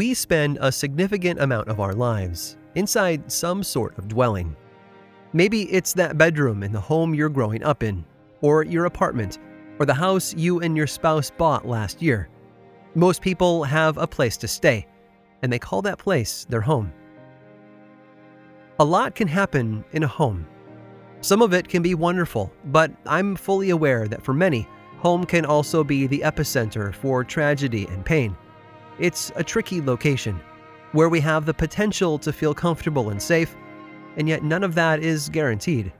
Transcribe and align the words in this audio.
We 0.00 0.14
spend 0.14 0.56
a 0.62 0.72
significant 0.72 1.42
amount 1.42 1.68
of 1.68 1.78
our 1.78 1.92
lives 1.92 2.56
inside 2.74 3.30
some 3.30 3.62
sort 3.62 3.98
of 3.98 4.08
dwelling. 4.08 4.56
Maybe 5.34 5.70
it's 5.70 5.92
that 5.92 6.16
bedroom 6.16 6.62
in 6.62 6.72
the 6.72 6.80
home 6.80 7.14
you're 7.14 7.28
growing 7.28 7.62
up 7.62 7.82
in, 7.82 8.06
or 8.40 8.64
your 8.64 8.86
apartment, 8.86 9.38
or 9.78 9.84
the 9.84 9.92
house 9.92 10.32
you 10.32 10.60
and 10.60 10.74
your 10.74 10.86
spouse 10.86 11.30
bought 11.30 11.68
last 11.68 12.00
year. 12.00 12.30
Most 12.94 13.20
people 13.20 13.62
have 13.62 13.98
a 13.98 14.06
place 14.06 14.38
to 14.38 14.48
stay, 14.48 14.86
and 15.42 15.52
they 15.52 15.58
call 15.58 15.82
that 15.82 15.98
place 15.98 16.46
their 16.48 16.62
home. 16.62 16.94
A 18.78 18.84
lot 18.86 19.14
can 19.14 19.28
happen 19.28 19.84
in 19.92 20.04
a 20.04 20.08
home. 20.08 20.46
Some 21.20 21.42
of 21.42 21.52
it 21.52 21.68
can 21.68 21.82
be 21.82 21.94
wonderful, 21.94 22.50
but 22.64 22.90
I'm 23.04 23.36
fully 23.36 23.68
aware 23.68 24.08
that 24.08 24.24
for 24.24 24.32
many, 24.32 24.66
home 24.96 25.26
can 25.26 25.44
also 25.44 25.84
be 25.84 26.06
the 26.06 26.20
epicenter 26.20 26.94
for 26.94 27.22
tragedy 27.22 27.86
and 27.88 28.02
pain. 28.02 28.34
It's 29.00 29.32
a 29.34 29.42
tricky 29.42 29.80
location 29.80 30.38
where 30.92 31.08
we 31.08 31.20
have 31.20 31.46
the 31.46 31.54
potential 31.54 32.18
to 32.18 32.34
feel 32.34 32.52
comfortable 32.52 33.08
and 33.08 33.22
safe, 33.22 33.56
and 34.18 34.28
yet 34.28 34.42
none 34.42 34.62
of 34.62 34.74
that 34.74 35.00
is 35.00 35.30
guaranteed. 35.30 35.90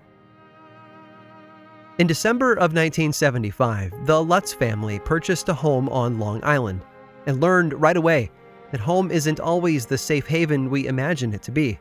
In 1.98 2.06
December 2.06 2.52
of 2.52 2.74
1975, 2.74 4.06
the 4.06 4.22
Lutz 4.22 4.52
family 4.52 4.98
purchased 4.98 5.48
a 5.48 5.54
home 5.54 5.88
on 5.88 6.18
Long 6.18 6.44
Island 6.44 6.82
and 7.26 7.40
learned 7.40 7.80
right 7.80 7.96
away 7.96 8.30
that 8.70 8.80
home 8.80 9.10
isn't 9.10 9.40
always 9.40 9.86
the 9.86 9.96
safe 9.98 10.26
haven 10.26 10.68
we 10.68 10.86
imagine 10.86 11.32
it 11.32 11.42
to 11.44 11.50
be. 11.50 11.78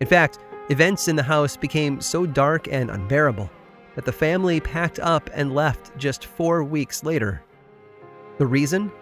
In 0.00 0.06
fact, 0.06 0.40
events 0.68 1.08
in 1.08 1.16
the 1.16 1.22
house 1.22 1.56
became 1.56 2.02
so 2.02 2.26
dark 2.26 2.68
and 2.68 2.90
unbearable 2.90 3.50
that 3.94 4.04
the 4.04 4.12
family 4.12 4.60
packed 4.60 4.98
up 4.98 5.30
and 5.32 5.54
left 5.54 5.96
just 5.96 6.26
four 6.26 6.62
weeks 6.64 7.02
later. 7.02 7.42
The 8.36 8.46
reason? 8.46 8.92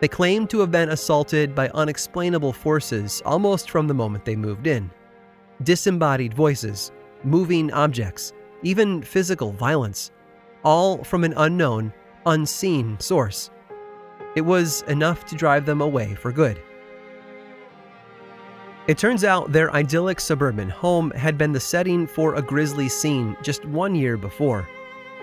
They 0.00 0.08
claimed 0.08 0.48
to 0.50 0.60
have 0.60 0.70
been 0.70 0.90
assaulted 0.90 1.54
by 1.54 1.70
unexplainable 1.70 2.52
forces 2.52 3.20
almost 3.24 3.70
from 3.70 3.88
the 3.88 3.94
moment 3.94 4.24
they 4.24 4.36
moved 4.36 4.66
in. 4.66 4.90
Disembodied 5.64 6.34
voices, 6.34 6.92
moving 7.24 7.72
objects, 7.72 8.32
even 8.62 9.02
physical 9.02 9.52
violence, 9.52 10.12
all 10.64 11.02
from 11.02 11.24
an 11.24 11.34
unknown, 11.36 11.92
unseen 12.26 12.98
source. 13.00 13.50
It 14.36 14.42
was 14.42 14.82
enough 14.82 15.24
to 15.26 15.36
drive 15.36 15.66
them 15.66 15.80
away 15.80 16.14
for 16.14 16.30
good. 16.30 16.60
It 18.86 18.98
turns 18.98 19.24
out 19.24 19.52
their 19.52 19.74
idyllic 19.74 20.20
suburban 20.20 20.70
home 20.70 21.10
had 21.10 21.36
been 21.36 21.52
the 21.52 21.60
setting 21.60 22.06
for 22.06 22.36
a 22.36 22.42
grisly 22.42 22.88
scene 22.88 23.36
just 23.42 23.64
one 23.66 23.94
year 23.94 24.16
before. 24.16 24.68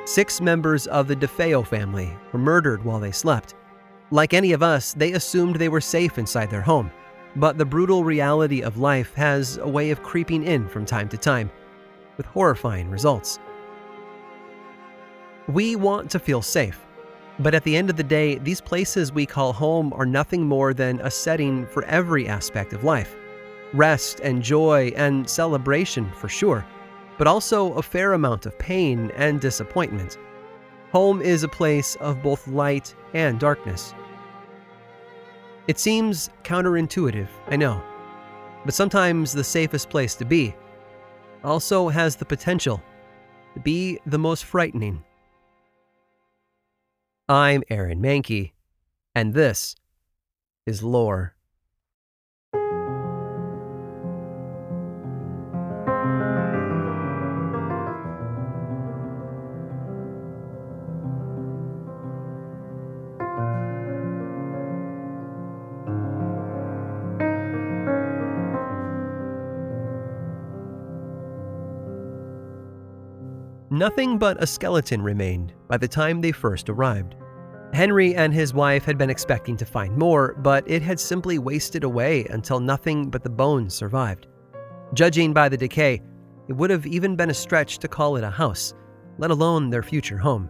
Six 0.03 0.40
members 0.40 0.86
of 0.88 1.08
the 1.08 1.16
DeFeo 1.16 1.66
family 1.66 2.14
were 2.31 2.40
murdered 2.40 2.84
while 2.84 3.00
they 3.00 3.12
slept. 3.12 3.56
Like 4.11 4.34
any 4.34 4.52
of 4.52 4.61
us, 4.61 4.94
they 4.94 5.14
assumed 5.14 5.56
they 5.56 5.70
were 5.70 5.81
safe 5.81 6.17
inside 6.17 6.52
their 6.52 6.61
home, 6.61 6.92
but 7.36 7.58
the 7.58 7.66
brutal 7.66 8.03
reality 8.03 8.62
of 8.62 8.78
life 8.78 9.14
has 9.16 9.58
a 9.58 9.67
way 9.67 9.89
of 9.89 10.03
creeping 10.03 10.44
in 10.44 10.67
from 10.67 10.86
time 10.86 11.09
to 11.09 11.17
time, 11.17 11.50
with 12.17 12.25
horrifying 12.28 12.89
results. 12.89 13.39
We 15.47 15.75
want 15.75 16.12
to 16.12 16.20
feel 16.20 16.42
safe, 16.42 16.86
but 17.39 17.56
at 17.56 17.64
the 17.64 17.75
end 17.75 17.89
of 17.89 17.97
the 17.97 18.03
day, 18.03 18.38
these 18.38 18.62
places 18.62 19.12
we 19.12 19.25
call 19.25 19.53
home 19.53 19.92
are 19.94 20.06
nothing 20.06 20.44
more 20.44 20.73
than 20.73 21.00
a 21.02 21.09
setting 21.09 21.66
for 21.67 21.84
every 21.86 22.28
aspect 22.28 22.73
of 22.73 22.84
life 22.84 23.16
rest 23.73 24.22
and 24.22 24.42
joy 24.42 24.94
and 24.95 25.30
celebration 25.30 26.09
for 26.12 26.30
sure, 26.30 26.66
but 27.17 27.28
also 27.28 27.73
a 27.73 27.81
fair 27.81 28.14
amount 28.14 28.46
of 28.46 28.58
pain 28.58 29.12
and 29.16 29.41
disappointment. 29.41 30.18
Home 30.91 31.22
is 31.22 31.44
a 31.44 31.50
place 31.50 31.96
of 31.96 32.24
both 32.24 32.47
light 32.47 32.96
and 33.13 33.38
darkness. 33.38 33.94
It 35.68 35.80
seems 35.80 36.30
counterintuitive, 36.44 37.28
I 37.48 37.56
know, 37.56 37.81
but 38.66 38.76
sometimes 38.76 39.34
the 39.34 39.44
safest 39.44 39.90
place 39.90 40.14
to 40.16 40.26
be 40.26 40.56
also 41.44 41.90
has 41.90 42.16
the 42.16 42.26
potential 42.26 42.84
to 43.56 43.59
be 43.59 44.00
the 44.06 44.20
most 44.20 44.46
frightening. 44.46 45.03
I'm 47.28 47.64
Aaron 47.72 48.00
Mahnke, 48.00 48.52
and 49.16 49.34
this 49.34 49.76
is 50.68 50.84
Lore. 50.84 51.34
Nothing 73.85 74.18
but 74.18 74.41
a 74.41 74.47
skeleton 74.47 75.00
remained 75.00 75.53
by 75.68 75.78
the 75.78 75.88
time 75.88 76.19
they 76.19 76.31
first 76.31 76.72
arrived. 76.72 77.13
Henry 77.72 78.16
and 78.16 78.34
his 78.34 78.51
wife 78.51 78.84
had 78.84 78.97
been 78.97 79.12
expecting 79.12 79.56
to 79.57 79.63
find 79.63 79.96
more, 79.96 80.34
but 80.40 80.68
it 80.68 80.81
had 80.81 81.00
simply 81.00 81.38
wasted 81.38 81.84
away 81.84 82.25
until 82.31 82.59
nothing 82.59 83.12
but 83.12 83.22
the 83.22 83.29
bones 83.29 83.75
survived. 83.75 84.25
Judging 84.96 85.34
by 85.34 85.50
the 85.50 85.56
decay, 85.56 86.01
it 86.47 86.53
would 86.53 86.72
have 86.72 86.88
even 86.88 87.16
been 87.16 87.29
a 87.29 87.34
stretch 87.35 87.78
to 87.78 87.88
call 87.88 88.16
it 88.16 88.23
a 88.23 88.29
house, 88.31 88.73
let 89.19 89.29
alone 89.29 89.69
their 89.69 89.84
future 89.84 90.17
home. 90.17 90.50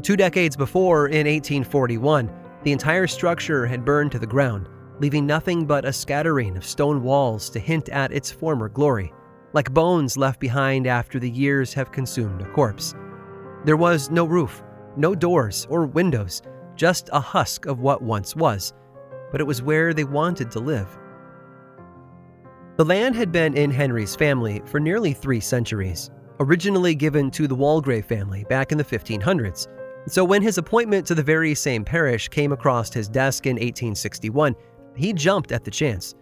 Two 0.00 0.16
decades 0.16 0.56
before, 0.56 1.08
in 1.08 1.26
1841, 1.26 2.32
the 2.62 2.72
entire 2.72 3.06
structure 3.06 3.66
had 3.66 3.84
burned 3.84 4.12
to 4.12 4.18
the 4.18 4.26
ground, 4.26 4.70
leaving 4.98 5.26
nothing 5.26 5.66
but 5.66 5.84
a 5.84 5.92
scattering 5.92 6.56
of 6.56 6.64
stone 6.64 7.02
walls 7.02 7.50
to 7.50 7.58
hint 7.58 7.90
at 7.90 8.12
its 8.12 8.30
former 8.30 8.70
glory 8.70 9.12
like 9.52 9.72
bones 9.72 10.16
left 10.16 10.40
behind 10.40 10.86
after 10.86 11.18
the 11.18 11.30
years 11.30 11.72
have 11.74 11.92
consumed 11.92 12.42
a 12.42 12.52
corpse. 12.52 12.94
There 13.64 13.76
was 13.76 14.10
no 14.10 14.24
roof, 14.24 14.62
no 14.96 15.14
doors 15.14 15.66
or 15.70 15.86
windows, 15.86 16.42
just 16.76 17.08
a 17.12 17.20
husk 17.20 17.66
of 17.66 17.80
what 17.80 18.02
once 18.02 18.36
was, 18.36 18.72
but 19.32 19.40
it 19.40 19.46
was 19.46 19.62
where 19.62 19.94
they 19.94 20.04
wanted 20.04 20.50
to 20.52 20.60
live. 20.60 20.88
The 22.76 22.84
land 22.84 23.16
had 23.16 23.32
been 23.32 23.56
in 23.56 23.70
Henry's 23.70 24.14
family 24.14 24.60
for 24.66 24.78
nearly 24.78 25.14
three 25.14 25.40
centuries, 25.40 26.10
originally 26.40 26.94
given 26.94 27.30
to 27.30 27.48
the 27.48 27.56
Waldegrave 27.56 28.04
family 28.04 28.44
back 28.44 28.70
in 28.70 28.78
the 28.78 28.84
1500s. 28.84 29.66
So 30.08 30.24
when 30.24 30.42
his 30.42 30.58
appointment 30.58 31.06
to 31.06 31.14
the 31.14 31.22
very 31.22 31.54
same 31.54 31.84
parish 31.84 32.28
came 32.28 32.52
across 32.52 32.92
his 32.92 33.08
desk 33.08 33.46
in 33.46 33.54
1861, 33.56 34.54
he 34.94 35.12
jumped 35.12 35.52
at 35.52 35.64
the 35.64 35.70
chance. 35.70 36.14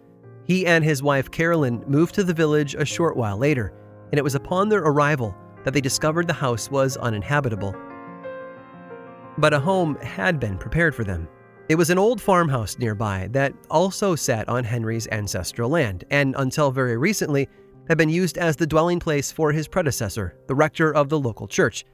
He 0.45 0.67
and 0.67 0.83
his 0.83 1.01
wife 1.01 1.31
Carolyn 1.31 1.83
moved 1.87 2.15
to 2.15 2.23
the 2.23 2.33
village 2.33 2.75
a 2.75 2.85
short 2.85 3.17
while 3.17 3.37
later, 3.37 3.73
and 4.11 4.19
it 4.19 4.23
was 4.23 4.35
upon 4.35 4.69
their 4.69 4.81
arrival 4.81 5.35
that 5.63 5.73
they 5.73 5.81
discovered 5.81 6.27
the 6.27 6.33
house 6.33 6.69
was 6.69 6.97
uninhabitable. 6.97 7.75
But 9.39 9.53
a 9.53 9.59
home 9.59 9.95
had 9.95 10.39
been 10.39 10.57
prepared 10.57 10.93
for 10.93 11.03
them. 11.03 11.27
It 11.67 11.75
was 11.75 11.89
an 11.89 11.97
old 11.97 12.21
farmhouse 12.21 12.77
nearby 12.77 13.27
that 13.31 13.53
also 13.71 14.15
sat 14.15 14.47
on 14.47 14.63
Henry's 14.63 15.07
ancestral 15.11 15.69
land, 15.69 16.03
and 16.11 16.35
until 16.37 16.69
very 16.69 16.95
recently, 16.95 17.49
had 17.89 17.97
been 17.97 18.09
used 18.09 18.37
as 18.37 18.55
the 18.55 18.67
dwelling 18.67 18.99
place 18.99 19.31
for 19.31 19.51
his 19.51 19.67
predecessor, 19.67 20.37
the 20.47 20.55
rector 20.55 20.93
of 20.93 21.09
the 21.09 21.19
local 21.19 21.47
church. 21.47 21.85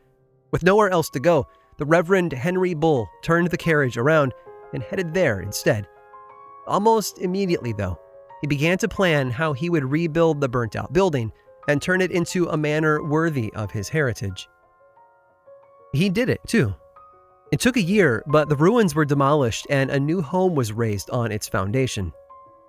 With 0.52 0.64
nowhere 0.64 0.90
else 0.90 1.10
to 1.12 1.22
go, 1.22 1.48
the 1.78 1.86
Reverend 1.86 2.34
Henry 2.34 2.74
Bull 2.74 3.08
turned 3.24 3.50
the 3.50 3.58
carriage 3.58 3.98
around 3.98 4.34
and 4.74 4.84
headed 4.84 5.14
there 5.14 5.40
instead. 5.40 5.88
Almost 6.68 7.20
immediately, 7.20 7.72
though, 7.72 7.98
he 8.42 8.48
began 8.48 8.78
to 8.80 8.88
plan 8.88 9.32
how 9.32 9.54
he 9.54 9.70
would 9.70 9.86
rebuild 9.86 10.42
the 10.42 10.50
burnt 10.50 10.76
out 10.76 10.92
building 10.92 11.32
and 11.68 11.82
turn 11.82 12.02
it 12.02 12.12
into 12.12 12.48
a 12.48 12.58
manor 12.58 13.04
worthy 13.04 13.54
of 13.54 13.72
his 13.72 13.88
heritage. 13.88 14.50
He 15.94 16.10
did 16.10 16.30
it, 16.30 16.42
too. 16.48 16.74
It 17.52 17.60
took 17.60 17.78
a 17.78 17.82
year, 17.82 18.24
but 18.28 18.50
the 18.50 18.56
ruins 18.56 18.96
were 18.96 19.06
demolished 19.06 19.68
and 19.70 19.92
a 19.92 20.00
new 20.00 20.22
home 20.22 20.56
was 20.56 20.72
raised 20.72 21.10
on 21.12 21.32
its 21.32 21.48
foundation. 21.48 22.12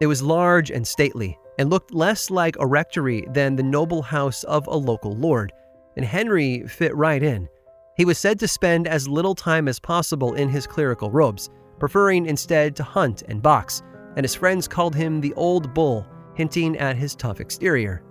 It 0.01 0.07
was 0.07 0.23
large 0.23 0.71
and 0.71 0.87
stately 0.87 1.39
and 1.59 1.71
looked 1.71 1.95
less 1.95 2.31
like 2.31 2.57
a 2.59 2.67
rectory 2.67 3.27
than 3.31 3.57
the 3.57 3.63
noble 3.63 4.03
house 4.03 4.43
of 4.45 4.67
a 4.67 4.77
local 4.77 5.17
lord, 5.17 5.53
and 5.97 6.05
Henry 6.05 6.67
fit 6.67 6.95
right 6.97 7.23
in. 7.23 7.49
He 7.97 8.05
was 8.05 8.19
said 8.19 8.39
to 8.41 8.49
spend 8.49 8.89
as 8.89 9.07
little 9.07 9.35
time 9.35 9.69
as 9.69 9.79
possible 9.79 10.35
in 10.35 10.49
his 10.49 10.67
clerical 10.67 11.11
robes, 11.11 11.51
preferring 11.79 12.27
instead 12.27 12.75
to 12.77 12.83
hunt 12.83 13.23
and 13.29 13.43
box, 13.43 13.83
and 14.17 14.25
his 14.25 14.35
friends 14.35 14.69
called 14.69 14.95
him 14.95 15.21
the 15.21 15.35
Old 15.35 15.73
Bull, 15.75 16.07
hinting 16.35 16.77
at 16.79 16.97
his 16.97 17.15
tough 17.15 17.41
exterior. 17.41 18.03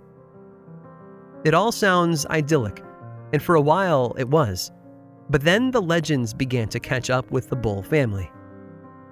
It 1.44 1.54
all 1.54 1.72
sounds 1.72 2.26
idyllic, 2.26 2.82
and 3.32 3.42
for 3.42 3.56
a 3.56 3.60
while 3.60 4.14
it 4.18 4.28
was. 4.28 4.70
But 5.30 5.42
then 5.42 5.70
the 5.70 5.82
legends 5.82 6.34
began 6.34 6.68
to 6.68 6.80
catch 6.80 7.10
up 7.10 7.30
with 7.30 7.48
the 7.48 7.56
Bull 7.56 7.82
family. 7.82 8.30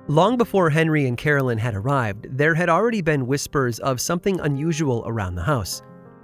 Long 0.08 0.36
before 0.36 0.70
Henry 0.70 1.06
and 1.06 1.16
Carolyn 1.16 1.58
had 1.58 1.74
arrived, 1.74 2.26
there 2.36 2.54
had 2.54 2.68
already 2.68 3.00
been 3.00 3.26
whispers 3.26 3.78
of 3.80 4.00
something 4.00 4.40
unusual 4.40 5.04
around 5.06 5.34
the 5.34 5.42
house. 5.42 5.82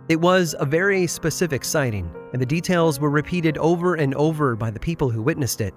It 0.08 0.20
was 0.20 0.54
a 0.58 0.64
very 0.64 1.06
specific 1.06 1.64
sighting, 1.64 2.10
and 2.32 2.40
the 2.40 2.46
details 2.46 3.00
were 3.00 3.10
repeated 3.10 3.58
over 3.58 3.94
and 3.94 4.14
over 4.14 4.56
by 4.56 4.70
the 4.70 4.80
people 4.80 5.10
who 5.10 5.22
witnessed 5.22 5.60
it. 5.60 5.74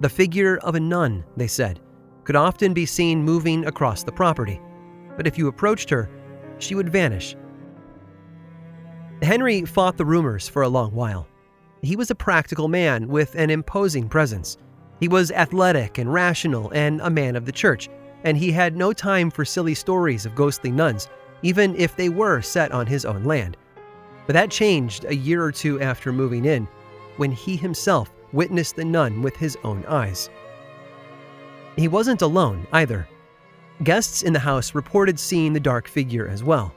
The 0.00 0.08
figure 0.08 0.58
of 0.58 0.74
a 0.74 0.80
nun, 0.80 1.24
they 1.36 1.46
said, 1.46 1.80
could 2.28 2.36
often 2.36 2.74
be 2.74 2.84
seen 2.84 3.22
moving 3.22 3.64
across 3.64 4.02
the 4.02 4.12
property, 4.12 4.60
but 5.16 5.26
if 5.26 5.38
you 5.38 5.48
approached 5.48 5.88
her, 5.88 6.10
she 6.58 6.74
would 6.74 6.90
vanish. 6.90 7.34
Henry 9.22 9.64
fought 9.64 9.96
the 9.96 10.04
rumors 10.04 10.46
for 10.46 10.60
a 10.60 10.68
long 10.68 10.94
while. 10.94 11.26
He 11.80 11.96
was 11.96 12.10
a 12.10 12.14
practical 12.14 12.68
man 12.68 13.08
with 13.08 13.34
an 13.34 13.48
imposing 13.48 14.10
presence. 14.10 14.58
He 15.00 15.08
was 15.08 15.30
athletic 15.30 15.96
and 15.96 16.12
rational 16.12 16.70
and 16.74 17.00
a 17.00 17.08
man 17.08 17.34
of 17.34 17.46
the 17.46 17.50
church, 17.50 17.88
and 18.24 18.36
he 18.36 18.52
had 18.52 18.76
no 18.76 18.92
time 18.92 19.30
for 19.30 19.46
silly 19.46 19.72
stories 19.72 20.26
of 20.26 20.34
ghostly 20.34 20.70
nuns, 20.70 21.08
even 21.40 21.74
if 21.76 21.96
they 21.96 22.10
were 22.10 22.42
set 22.42 22.72
on 22.72 22.86
his 22.86 23.06
own 23.06 23.24
land. 23.24 23.56
But 24.26 24.34
that 24.34 24.50
changed 24.50 25.06
a 25.06 25.16
year 25.16 25.42
or 25.42 25.50
two 25.50 25.80
after 25.80 26.12
moving 26.12 26.44
in, 26.44 26.68
when 27.16 27.32
he 27.32 27.56
himself 27.56 28.12
witnessed 28.34 28.76
the 28.76 28.84
nun 28.84 29.22
with 29.22 29.34
his 29.34 29.56
own 29.64 29.82
eyes. 29.88 30.28
He 31.78 31.86
wasn't 31.86 32.22
alone 32.22 32.66
either. 32.72 33.08
Guests 33.84 34.22
in 34.22 34.32
the 34.32 34.40
house 34.40 34.74
reported 34.74 35.18
seeing 35.18 35.52
the 35.52 35.60
dark 35.60 35.86
figure 35.86 36.26
as 36.26 36.42
well. 36.42 36.74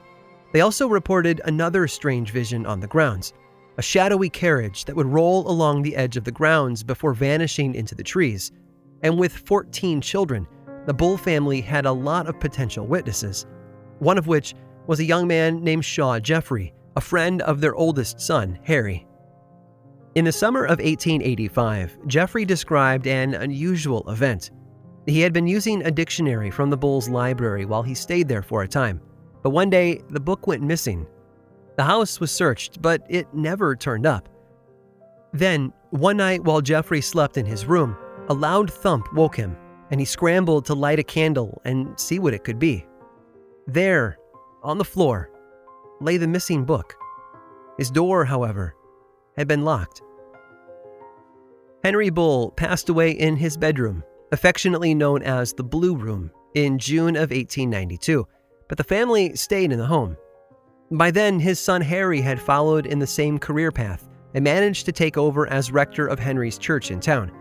They 0.52 0.60
also 0.60 0.86
reported 0.86 1.40
another 1.44 1.88
strange 1.88 2.30
vision 2.30 2.64
on 2.66 2.78
the 2.78 2.86
grounds 2.86 3.32
a 3.78 3.82
shadowy 3.82 4.28
carriage 4.28 4.84
that 4.84 4.94
would 4.94 5.06
roll 5.06 5.50
along 5.50 5.80
the 5.82 5.96
edge 5.96 6.18
of 6.18 6.24
the 6.24 6.30
grounds 6.30 6.84
before 6.84 7.14
vanishing 7.14 7.74
into 7.74 7.94
the 7.94 8.02
trees. 8.02 8.52
And 9.02 9.18
with 9.18 9.32
14 9.32 10.02
children, 10.02 10.46
the 10.84 10.92
Bull 10.92 11.16
family 11.16 11.62
had 11.62 11.86
a 11.86 11.92
lot 11.92 12.26
of 12.26 12.38
potential 12.38 12.86
witnesses, 12.86 13.46
one 13.98 14.18
of 14.18 14.26
which 14.26 14.54
was 14.86 15.00
a 15.00 15.04
young 15.04 15.26
man 15.26 15.64
named 15.64 15.86
Shaw 15.86 16.20
Jeffrey, 16.20 16.74
a 16.96 17.00
friend 17.00 17.40
of 17.42 17.62
their 17.62 17.74
oldest 17.74 18.20
son, 18.20 18.58
Harry. 18.62 19.06
In 20.14 20.26
the 20.26 20.32
summer 20.32 20.64
of 20.64 20.78
1885, 20.78 22.06
Jeffrey 22.06 22.44
described 22.44 23.06
an 23.06 23.32
unusual 23.32 24.08
event. 24.10 24.50
He 25.06 25.20
had 25.20 25.32
been 25.32 25.46
using 25.46 25.82
a 25.82 25.90
dictionary 25.90 26.50
from 26.50 26.70
the 26.70 26.76
Bull's 26.76 27.08
library 27.08 27.64
while 27.64 27.82
he 27.82 27.94
stayed 27.94 28.28
there 28.28 28.42
for 28.42 28.62
a 28.62 28.68
time, 28.68 29.00
but 29.42 29.50
one 29.50 29.68
day 29.68 30.00
the 30.10 30.20
book 30.20 30.46
went 30.46 30.62
missing. 30.62 31.06
The 31.76 31.82
house 31.82 32.20
was 32.20 32.30
searched, 32.30 32.80
but 32.80 33.02
it 33.08 33.26
never 33.34 33.74
turned 33.74 34.06
up. 34.06 34.28
Then, 35.32 35.72
one 35.90 36.18
night 36.18 36.44
while 36.44 36.60
Jeffrey 36.60 37.00
slept 37.00 37.36
in 37.36 37.46
his 37.46 37.66
room, 37.66 37.96
a 38.28 38.34
loud 38.34 38.70
thump 38.70 39.12
woke 39.14 39.34
him, 39.34 39.56
and 39.90 39.98
he 39.98 40.04
scrambled 40.04 40.66
to 40.66 40.74
light 40.74 40.98
a 40.98 41.02
candle 41.04 41.60
and 41.64 41.98
see 41.98 42.18
what 42.18 42.34
it 42.34 42.44
could 42.44 42.58
be. 42.58 42.86
There, 43.66 44.18
on 44.62 44.78
the 44.78 44.84
floor, 44.84 45.30
lay 46.00 46.16
the 46.16 46.28
missing 46.28 46.64
book. 46.64 46.94
His 47.78 47.90
door, 47.90 48.24
however, 48.24 48.74
had 49.36 49.48
been 49.48 49.64
locked. 49.64 50.02
Henry 51.82 52.10
Bull 52.10 52.52
passed 52.52 52.88
away 52.88 53.10
in 53.10 53.34
his 53.36 53.56
bedroom, 53.56 54.04
affectionately 54.32 54.94
known 54.94 55.22
as 55.22 55.52
the 55.52 55.62
Blue 55.62 55.94
Room, 55.94 56.30
in 56.54 56.78
June 56.78 57.16
of 57.16 57.30
1892, 57.30 58.26
but 58.68 58.78
the 58.78 58.84
family 58.84 59.34
stayed 59.36 59.72
in 59.72 59.78
the 59.78 59.86
home. 59.86 60.16
By 60.90 61.10
then, 61.10 61.38
his 61.38 61.58
son 61.58 61.80
Harry 61.80 62.20
had 62.20 62.40
followed 62.40 62.86
in 62.86 62.98
the 62.98 63.06
same 63.06 63.38
career 63.38 63.72
path 63.72 64.08
and 64.34 64.44
managed 64.44 64.84
to 64.86 64.92
take 64.92 65.16
over 65.16 65.46
as 65.46 65.72
rector 65.72 66.06
of 66.06 66.18
Henry's 66.18 66.58
church 66.58 66.90
in 66.90 67.00
town. 67.00 67.32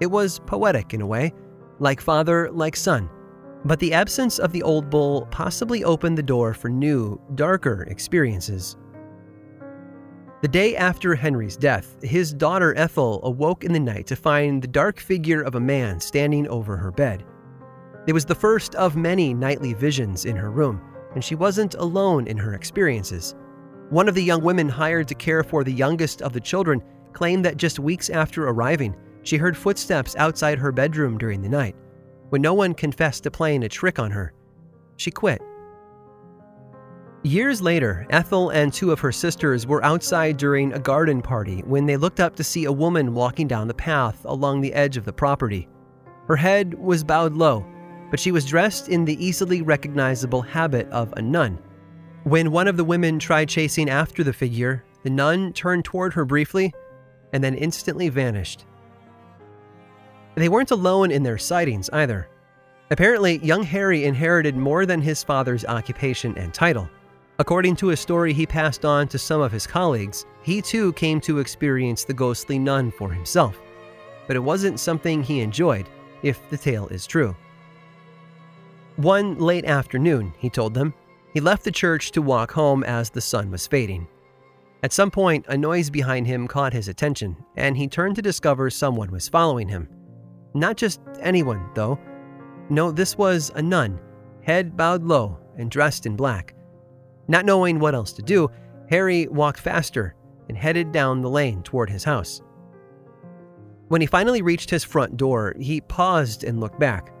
It 0.00 0.06
was 0.06 0.40
poetic 0.40 0.94
in 0.94 1.00
a 1.00 1.06
way, 1.06 1.32
like 1.78 2.00
father, 2.00 2.50
like 2.52 2.76
son, 2.76 3.08
but 3.64 3.78
the 3.78 3.92
absence 3.92 4.38
of 4.38 4.52
the 4.52 4.62
old 4.62 4.90
bull 4.90 5.26
possibly 5.30 5.84
opened 5.84 6.18
the 6.18 6.22
door 6.22 6.54
for 6.54 6.68
new, 6.68 7.20
darker 7.34 7.86
experiences. 7.88 8.76
The 10.42 10.48
day 10.48 10.74
after 10.74 11.14
Henry's 11.14 11.56
death, 11.56 12.02
his 12.02 12.32
daughter 12.32 12.76
Ethel 12.76 13.20
awoke 13.22 13.62
in 13.62 13.72
the 13.72 13.78
night 13.78 14.08
to 14.08 14.16
find 14.16 14.60
the 14.60 14.66
dark 14.66 14.98
figure 14.98 15.40
of 15.40 15.54
a 15.54 15.60
man 15.60 16.00
standing 16.00 16.48
over 16.48 16.76
her 16.76 16.90
bed. 16.90 17.24
It 18.08 18.12
was 18.12 18.24
the 18.24 18.34
first 18.34 18.74
of 18.74 18.96
many 18.96 19.34
nightly 19.34 19.72
visions 19.72 20.24
in 20.24 20.34
her 20.34 20.50
room, 20.50 20.82
and 21.14 21.22
she 21.22 21.36
wasn't 21.36 21.76
alone 21.76 22.26
in 22.26 22.36
her 22.36 22.54
experiences. 22.54 23.36
One 23.90 24.08
of 24.08 24.16
the 24.16 24.24
young 24.24 24.42
women 24.42 24.68
hired 24.68 25.06
to 25.08 25.14
care 25.14 25.44
for 25.44 25.62
the 25.62 25.72
youngest 25.72 26.22
of 26.22 26.32
the 26.32 26.40
children 26.40 26.82
claimed 27.12 27.44
that 27.44 27.56
just 27.56 27.78
weeks 27.78 28.10
after 28.10 28.48
arriving, 28.48 28.96
she 29.22 29.36
heard 29.36 29.56
footsteps 29.56 30.16
outside 30.16 30.58
her 30.58 30.72
bedroom 30.72 31.18
during 31.18 31.40
the 31.40 31.48
night. 31.48 31.76
When 32.30 32.42
no 32.42 32.52
one 32.52 32.74
confessed 32.74 33.22
to 33.22 33.30
playing 33.30 33.62
a 33.62 33.68
trick 33.68 34.00
on 34.00 34.10
her, 34.10 34.32
she 34.96 35.12
quit 35.12 35.40
Years 37.24 37.62
later, 37.62 38.04
Ethel 38.10 38.50
and 38.50 38.72
two 38.72 38.90
of 38.90 38.98
her 38.98 39.12
sisters 39.12 39.64
were 39.64 39.84
outside 39.84 40.36
during 40.36 40.72
a 40.72 40.78
garden 40.80 41.22
party 41.22 41.60
when 41.60 41.86
they 41.86 41.96
looked 41.96 42.18
up 42.18 42.34
to 42.34 42.42
see 42.42 42.64
a 42.64 42.72
woman 42.72 43.14
walking 43.14 43.46
down 43.46 43.68
the 43.68 43.74
path 43.74 44.24
along 44.24 44.60
the 44.60 44.74
edge 44.74 44.96
of 44.96 45.04
the 45.04 45.12
property. 45.12 45.68
Her 46.26 46.34
head 46.34 46.74
was 46.74 47.04
bowed 47.04 47.34
low, 47.34 47.64
but 48.10 48.18
she 48.18 48.32
was 48.32 48.44
dressed 48.44 48.88
in 48.88 49.04
the 49.04 49.24
easily 49.24 49.62
recognizable 49.62 50.42
habit 50.42 50.88
of 50.88 51.12
a 51.12 51.22
nun. 51.22 51.60
When 52.24 52.50
one 52.50 52.66
of 52.66 52.76
the 52.76 52.84
women 52.84 53.20
tried 53.20 53.48
chasing 53.48 53.88
after 53.88 54.24
the 54.24 54.32
figure, 54.32 54.82
the 55.04 55.10
nun 55.10 55.52
turned 55.52 55.84
toward 55.84 56.14
her 56.14 56.24
briefly 56.24 56.74
and 57.32 57.42
then 57.42 57.54
instantly 57.54 58.08
vanished. 58.08 58.66
They 60.34 60.48
weren't 60.48 60.72
alone 60.72 61.12
in 61.12 61.22
their 61.22 61.38
sightings 61.38 61.88
either. 61.90 62.28
Apparently, 62.90 63.38
young 63.44 63.62
Harry 63.62 64.06
inherited 64.06 64.56
more 64.56 64.86
than 64.86 65.00
his 65.00 65.22
father's 65.22 65.64
occupation 65.64 66.36
and 66.36 66.52
title. 66.52 66.88
According 67.38 67.76
to 67.76 67.90
a 67.90 67.96
story 67.96 68.32
he 68.32 68.46
passed 68.46 68.84
on 68.84 69.08
to 69.08 69.18
some 69.18 69.40
of 69.40 69.52
his 69.52 69.66
colleagues, 69.66 70.26
he 70.42 70.60
too 70.60 70.92
came 70.92 71.20
to 71.22 71.38
experience 71.38 72.04
the 72.04 72.14
ghostly 72.14 72.58
nun 72.58 72.90
for 72.90 73.10
himself. 73.10 73.58
But 74.26 74.36
it 74.36 74.40
wasn't 74.40 74.78
something 74.78 75.22
he 75.22 75.40
enjoyed, 75.40 75.88
if 76.22 76.48
the 76.50 76.58
tale 76.58 76.88
is 76.88 77.06
true. 77.06 77.34
One 78.96 79.38
late 79.38 79.64
afternoon, 79.64 80.34
he 80.38 80.50
told 80.50 80.74
them, 80.74 80.94
he 81.32 81.40
left 81.40 81.64
the 81.64 81.72
church 81.72 82.12
to 82.12 82.22
walk 82.22 82.52
home 82.52 82.84
as 82.84 83.08
the 83.08 83.20
sun 83.20 83.50
was 83.50 83.66
fading. 83.66 84.06
At 84.82 84.92
some 84.92 85.10
point, 85.10 85.46
a 85.48 85.56
noise 85.56 85.88
behind 85.88 86.26
him 86.26 86.46
caught 86.46 86.72
his 86.72 86.88
attention, 86.88 87.36
and 87.56 87.76
he 87.76 87.88
turned 87.88 88.16
to 88.16 88.22
discover 88.22 88.68
someone 88.68 89.10
was 89.10 89.28
following 89.28 89.68
him. 89.68 89.88
Not 90.54 90.76
just 90.76 91.00
anyone, 91.20 91.70
though. 91.74 91.98
No, 92.68 92.90
this 92.90 93.16
was 93.16 93.50
a 93.54 93.62
nun, 93.62 93.98
head 94.42 94.76
bowed 94.76 95.04
low 95.04 95.38
and 95.56 95.70
dressed 95.70 96.04
in 96.04 96.16
black. 96.16 96.54
Not 97.28 97.44
knowing 97.44 97.78
what 97.78 97.94
else 97.94 98.12
to 98.14 98.22
do, 98.22 98.50
Harry 98.90 99.26
walked 99.28 99.60
faster 99.60 100.14
and 100.48 100.56
headed 100.56 100.92
down 100.92 101.20
the 101.20 101.30
lane 101.30 101.62
toward 101.62 101.88
his 101.88 102.04
house. 102.04 102.42
When 103.88 104.00
he 104.00 104.06
finally 104.06 104.42
reached 104.42 104.70
his 104.70 104.84
front 104.84 105.16
door, 105.16 105.54
he 105.58 105.80
paused 105.80 106.44
and 106.44 106.60
looked 106.60 106.80
back. 106.80 107.12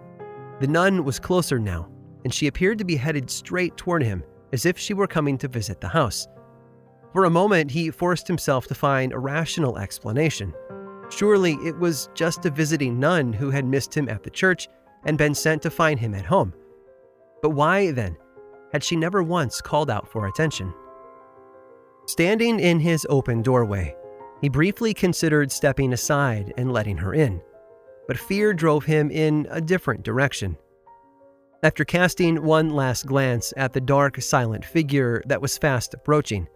The 0.60 0.66
nun 0.66 1.04
was 1.04 1.18
closer 1.18 1.58
now, 1.58 1.88
and 2.24 2.32
she 2.32 2.46
appeared 2.46 2.78
to 2.78 2.84
be 2.84 2.96
headed 2.96 3.30
straight 3.30 3.76
toward 3.76 4.02
him, 4.02 4.22
as 4.52 4.66
if 4.66 4.78
she 4.78 4.94
were 4.94 5.06
coming 5.06 5.38
to 5.38 5.48
visit 5.48 5.80
the 5.80 5.88
house. 5.88 6.26
For 7.12 7.24
a 7.24 7.30
moment, 7.30 7.70
he 7.70 7.90
forced 7.90 8.26
himself 8.26 8.66
to 8.68 8.74
find 8.74 9.12
a 9.12 9.18
rational 9.18 9.78
explanation. 9.78 10.54
Surely 11.10 11.54
it 11.64 11.78
was 11.78 12.08
just 12.14 12.46
a 12.46 12.50
visiting 12.50 12.98
nun 12.98 13.34
who 13.34 13.50
had 13.50 13.66
missed 13.66 13.94
him 13.94 14.08
at 14.08 14.22
the 14.22 14.30
church 14.30 14.68
and 15.04 15.18
been 15.18 15.34
sent 15.34 15.60
to 15.62 15.70
find 15.70 16.00
him 16.00 16.14
at 16.14 16.24
home. 16.24 16.54
But 17.42 17.50
why, 17.50 17.90
then, 17.90 18.16
had 18.72 18.82
she 18.82 18.96
never 18.96 19.22
once 19.22 19.60
called 19.60 19.90
out 19.90 20.08
for 20.08 20.26
attention. 20.26 20.72
Standing 22.06 22.58
in 22.58 22.80
his 22.80 23.06
open 23.08 23.42
doorway, 23.42 23.94
he 24.40 24.48
briefly 24.48 24.92
considered 24.92 25.52
stepping 25.52 25.92
aside 25.92 26.52
and 26.56 26.72
letting 26.72 26.96
her 26.96 27.14
in, 27.14 27.40
but 28.08 28.18
fear 28.18 28.52
drove 28.52 28.84
him 28.84 29.10
in 29.10 29.46
a 29.50 29.60
different 29.60 30.02
direction. 30.02 30.56
After 31.62 31.84
casting 31.84 32.42
one 32.42 32.70
last 32.70 33.06
glance 33.06 33.54
at 33.56 33.72
the 33.72 33.80
dark, 33.80 34.20
silent 34.20 34.64
figure 34.64 35.22
that 35.26 35.40
was 35.40 35.56
fast 35.56 35.94
approaching, 35.94 36.48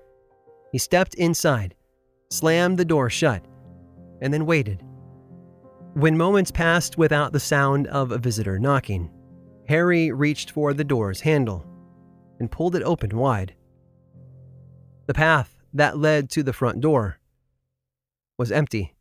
he 0.72 0.78
stepped 0.78 1.14
inside, 1.14 1.76
slammed 2.30 2.76
the 2.76 2.84
door 2.84 3.08
shut, 3.08 3.44
and 4.20 4.34
then 4.34 4.46
waited. 4.46 4.82
When 5.94 6.18
moments 6.18 6.50
passed 6.50 6.98
without 6.98 7.32
the 7.32 7.40
sound 7.40 7.86
of 7.86 8.10
a 8.10 8.18
visitor 8.18 8.58
knocking, 8.58 9.10
Harry 9.68 10.10
reached 10.10 10.50
for 10.50 10.74
the 10.74 10.84
door's 10.84 11.20
handle 11.20 11.64
and 12.38 12.50
pulled 12.50 12.74
it 12.74 12.82
open 12.82 13.16
wide. 13.16 13.54
The 15.06 15.14
path 15.14 15.56
that 15.72 15.98
led 15.98 16.30
to 16.30 16.42
the 16.42 16.52
front 16.52 16.80
door 16.80 17.18
was 18.38 18.50
empty. 18.50 18.95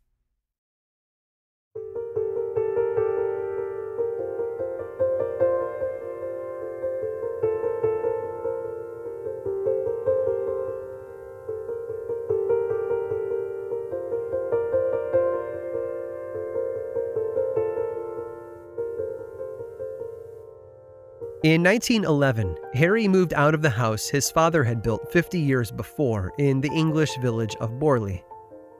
In 21.44 21.62
1911, 21.62 22.56
Harry 22.72 23.06
moved 23.06 23.34
out 23.34 23.54
of 23.54 23.60
the 23.60 23.68
house 23.68 24.08
his 24.08 24.30
father 24.30 24.64
had 24.64 24.82
built 24.82 25.12
50 25.12 25.38
years 25.38 25.70
before 25.70 26.32
in 26.38 26.62
the 26.62 26.70
English 26.70 27.14
village 27.18 27.54
of 27.56 27.72
Borley. 27.72 28.22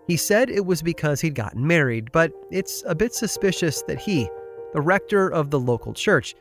He 0.06 0.16
said 0.16 0.48
it 0.48 0.64
was 0.64 0.82
because 0.82 1.20
he'd 1.20 1.34
gotten 1.34 1.66
married, 1.66 2.10
but 2.12 2.32
it's 2.50 2.82
a 2.86 2.94
bit 2.94 3.14
suspicious 3.14 3.82
that 3.82 3.98
he, 3.98 4.30
the 4.72 4.80
rector 4.80 5.28
of 5.28 5.50
the 5.50 5.60
local 5.60 5.92
church, 5.92 6.34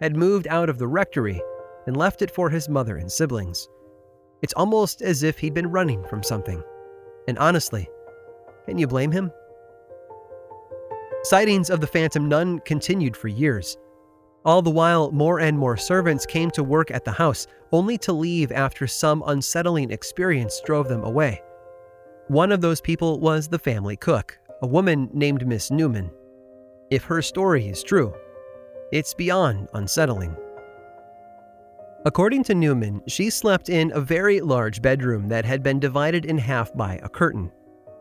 had 0.00 0.14
moved 0.14 0.46
out 0.48 0.68
of 0.68 0.78
the 0.78 0.86
rectory 0.86 1.40
and 1.86 1.96
left 1.96 2.20
it 2.20 2.30
for 2.30 2.50
his 2.50 2.68
mother 2.68 2.98
and 2.98 3.10
siblings. 3.10 3.66
It's 4.42 4.54
almost 4.54 5.00
as 5.00 5.22
if 5.22 5.38
he'd 5.38 5.54
been 5.54 5.70
running 5.70 6.04
from 6.04 6.22
something. 6.22 6.62
And 7.28 7.38
honestly, 7.38 7.88
can 8.66 8.76
you 8.76 8.86
blame 8.86 9.10
him? 9.10 9.32
Sightings 11.22 11.70
of 11.70 11.80
the 11.80 11.86
Phantom 11.86 12.28
Nun 12.28 12.58
continued 12.60 13.16
for 13.16 13.28
years. 13.28 13.78
All 14.44 14.60
the 14.60 14.70
while, 14.70 15.12
more 15.12 15.38
and 15.38 15.56
more 15.56 15.76
servants 15.76 16.26
came 16.26 16.50
to 16.52 16.64
work 16.64 16.90
at 16.90 17.04
the 17.04 17.12
house, 17.12 17.46
only 17.70 17.96
to 17.98 18.12
leave 18.12 18.50
after 18.50 18.88
some 18.88 19.22
unsettling 19.26 19.92
experience 19.92 20.60
drove 20.64 20.88
them 20.88 21.04
away. 21.04 21.40
One 22.26 22.50
of 22.50 22.60
those 22.60 22.80
people 22.80 23.20
was 23.20 23.46
the 23.46 23.58
family 23.58 23.96
cook, 23.96 24.38
a 24.62 24.66
woman 24.66 25.08
named 25.12 25.46
Miss 25.46 25.70
Newman. 25.70 26.10
If 26.90 27.04
her 27.04 27.22
story 27.22 27.68
is 27.68 27.84
true, 27.84 28.12
it's 28.90 29.14
beyond 29.14 29.68
unsettling. 29.74 30.36
According 32.04 32.42
to 32.44 32.54
Newman, 32.54 33.00
she 33.06 33.30
slept 33.30 33.68
in 33.68 33.92
a 33.94 34.00
very 34.00 34.40
large 34.40 34.82
bedroom 34.82 35.28
that 35.28 35.44
had 35.44 35.62
been 35.62 35.78
divided 35.78 36.24
in 36.24 36.36
half 36.36 36.74
by 36.74 36.98
a 37.04 37.08
curtain. 37.08 37.52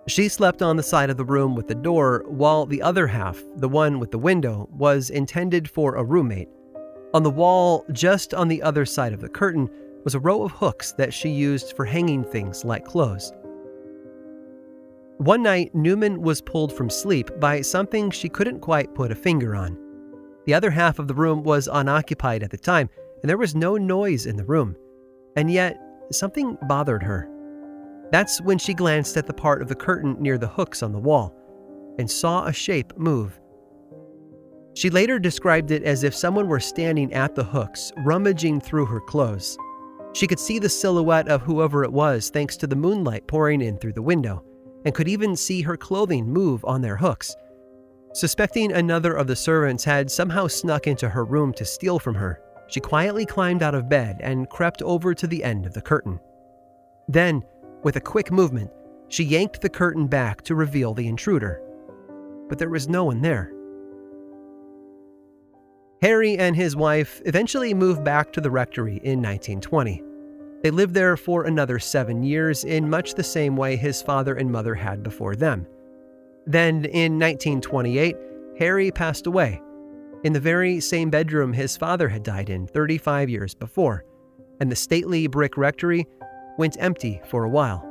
She 0.08 0.30
slept 0.30 0.62
on 0.62 0.78
the 0.78 0.84
side 0.84 1.10
of 1.10 1.18
the 1.18 1.26
room 1.26 1.56
with 1.56 1.68
the 1.68 1.76
door, 1.76 2.26
while 2.28 2.66
the 2.66 2.82
other 2.82 3.06
half, 3.06 3.42
the 3.58 3.70
one 3.70 4.00
with 4.00 4.12
the 4.12 4.18
window, 4.18 4.68
was 4.72 5.12
intended 5.12 5.70
for 5.70 5.96
a 5.96 6.04
roommate. 6.04 6.50
On 7.14 7.22
the 7.22 7.30
wall, 7.30 7.86
just 7.92 8.34
on 8.34 8.48
the 8.48 8.64
other 8.64 8.86
side 8.86 9.14
of 9.14 9.22
the 9.22 9.30
curtain, 9.30 9.70
was 10.04 10.16
a 10.16 10.20
row 10.20 10.44
of 10.44 10.52
hooks 10.52 10.94
that 10.94 11.14
she 11.14 11.30
used 11.30 11.76
for 11.76 11.86
hanging 11.86 12.24
things 12.24 12.66
like 12.66 12.84
clothes. 12.84 13.32
One 15.18 15.44
night, 15.44 15.76
Newman 15.76 16.22
was 16.22 16.42
pulled 16.42 16.74
from 16.74 16.90
sleep 16.90 17.30
by 17.40 17.62
something 17.62 18.10
she 18.10 18.28
couldn't 18.28 18.62
quite 18.62 18.96
put 18.96 19.12
a 19.12 19.16
finger 19.16 19.56
on. 19.56 19.78
The 20.46 20.56
other 20.56 20.72
half 20.72 20.98
of 20.98 21.08
the 21.08 21.14
room 21.14 21.44
was 21.44 21.70
unoccupied 21.72 22.42
at 22.42 22.50
the 22.50 22.58
time, 22.58 22.90
and 23.22 23.30
there 23.30 23.38
was 23.38 23.54
no 23.54 23.78
noise 23.78 24.26
in 24.26 24.36
the 24.36 24.46
room. 24.46 24.76
And 25.36 25.52
yet, 25.52 25.80
something 26.12 26.58
bothered 26.68 27.04
her. 27.04 27.30
That's 28.12 28.42
when 28.42 28.58
she 28.58 28.74
glanced 28.74 29.16
at 29.18 29.26
the 29.26 29.34
part 29.34 29.62
of 29.62 29.68
the 29.68 29.76
curtain 29.76 30.18
near 30.20 30.38
the 30.38 30.48
hooks 30.48 30.84
on 30.84 30.92
the 30.92 31.00
wall 31.00 31.36
and 31.98 32.10
saw 32.10 32.46
a 32.46 32.54
shape 32.54 32.98
move. 32.98 33.40
She 34.74 34.90
later 34.90 35.20
described 35.20 35.72
it 35.72 35.84
as 35.84 36.04
if 36.04 36.16
someone 36.16 36.48
were 36.48 36.60
standing 36.60 37.14
at 37.14 37.36
the 37.36 37.44
hooks, 37.44 37.92
rummaging 38.06 38.62
through 38.62 38.86
her 38.86 39.02
clothes. 39.02 39.58
She 40.14 40.28
could 40.28 40.40
see 40.40 40.60
the 40.60 40.70
silhouette 40.70 41.28
of 41.28 41.42
whoever 41.42 41.84
it 41.84 41.92
was 41.92 42.30
thanks 42.30 42.58
to 42.58 42.68
the 42.68 42.76
moonlight 42.76 43.28
pouring 43.28 43.62
in 43.62 43.78
through 43.78 43.94
the 43.94 44.02
window, 44.02 44.44
and 44.86 44.96
could 44.96 45.08
even 45.08 45.36
see 45.36 45.62
her 45.62 45.78
clothing 45.78 46.26
move 46.26 46.64
on 46.66 46.82
their 46.82 46.98
hooks. 46.98 47.36
Suspecting 48.14 48.74
another 48.74 49.14
of 49.14 49.28
the 49.28 49.36
servants 49.36 49.84
had 49.84 50.12
somehow 50.12 50.48
snuck 50.48 50.88
into 50.88 51.08
her 51.08 51.24
room 51.24 51.54
to 51.54 51.66
steal 51.66 52.00
from 52.00 52.16
her, 52.16 52.42
she 52.68 52.80
quietly 52.80 53.26
climbed 53.26 53.64
out 53.64 53.76
of 53.76 53.90
bed 53.90 54.18
and 54.22 54.50
crept 54.50 54.82
over 54.82 55.14
to 55.14 55.28
the 55.28 55.44
end 55.44 55.66
of 55.66 55.74
the 55.74 55.82
curtain. 55.82 56.20
Then, 57.08 57.44
with 57.84 57.96
a 57.96 58.02
quick 58.02 58.32
movement, 58.32 58.70
she 59.08 59.24
yanked 59.24 59.62
the 59.62 59.70
curtain 59.70 60.08
back 60.08 60.42
to 60.44 60.56
reveal 60.56 60.94
the 60.94 61.08
intruder. 61.08 61.62
But 62.50 62.60
there 62.60 62.70
was 62.70 62.88
no 62.88 63.06
one 63.06 63.22
there. 63.22 63.52
Harry 66.02 66.38
and 66.38 66.56
his 66.56 66.76
wife 66.76 67.22
eventually 67.26 67.74
moved 67.74 68.04
back 68.04 68.34
to 68.34 68.42
the 68.42 68.50
rectory 68.50 68.98
in 69.04 69.22
1920. 69.22 70.04
They 70.64 70.72
lived 70.72 70.94
there 70.94 71.18
for 71.18 71.46
another 71.46 71.80
seven 71.80 72.24
years 72.24 72.64
in 72.64 72.90
much 72.90 73.14
the 73.14 73.24
same 73.24 73.56
way 73.56 73.76
his 73.76 74.02
father 74.02 74.36
and 74.36 74.52
mother 74.52 74.76
had 74.76 75.04
before 75.04 75.36
them. 75.36 75.68
Then, 76.48 76.86
in 76.86 77.20
1928, 77.20 78.16
Harry 78.58 78.92
passed 78.92 79.28
away 79.28 79.62
in 80.24 80.34
the 80.34 80.40
very 80.40 80.80
same 80.80 81.10
bedroom 81.10 81.54
his 81.54 81.76
father 81.78 82.08
had 82.08 82.24
died 82.24 82.50
in 82.50 82.68
35 82.68 83.30
years 83.30 83.56
before, 83.56 84.06
and 84.60 84.72
the 84.72 84.76
stately 84.76 85.28
brick 85.28 85.58
rectory 85.58 86.06
went 86.58 86.78
empty 86.80 87.22
for 87.26 87.44
a 87.44 87.50
while. 87.50 87.88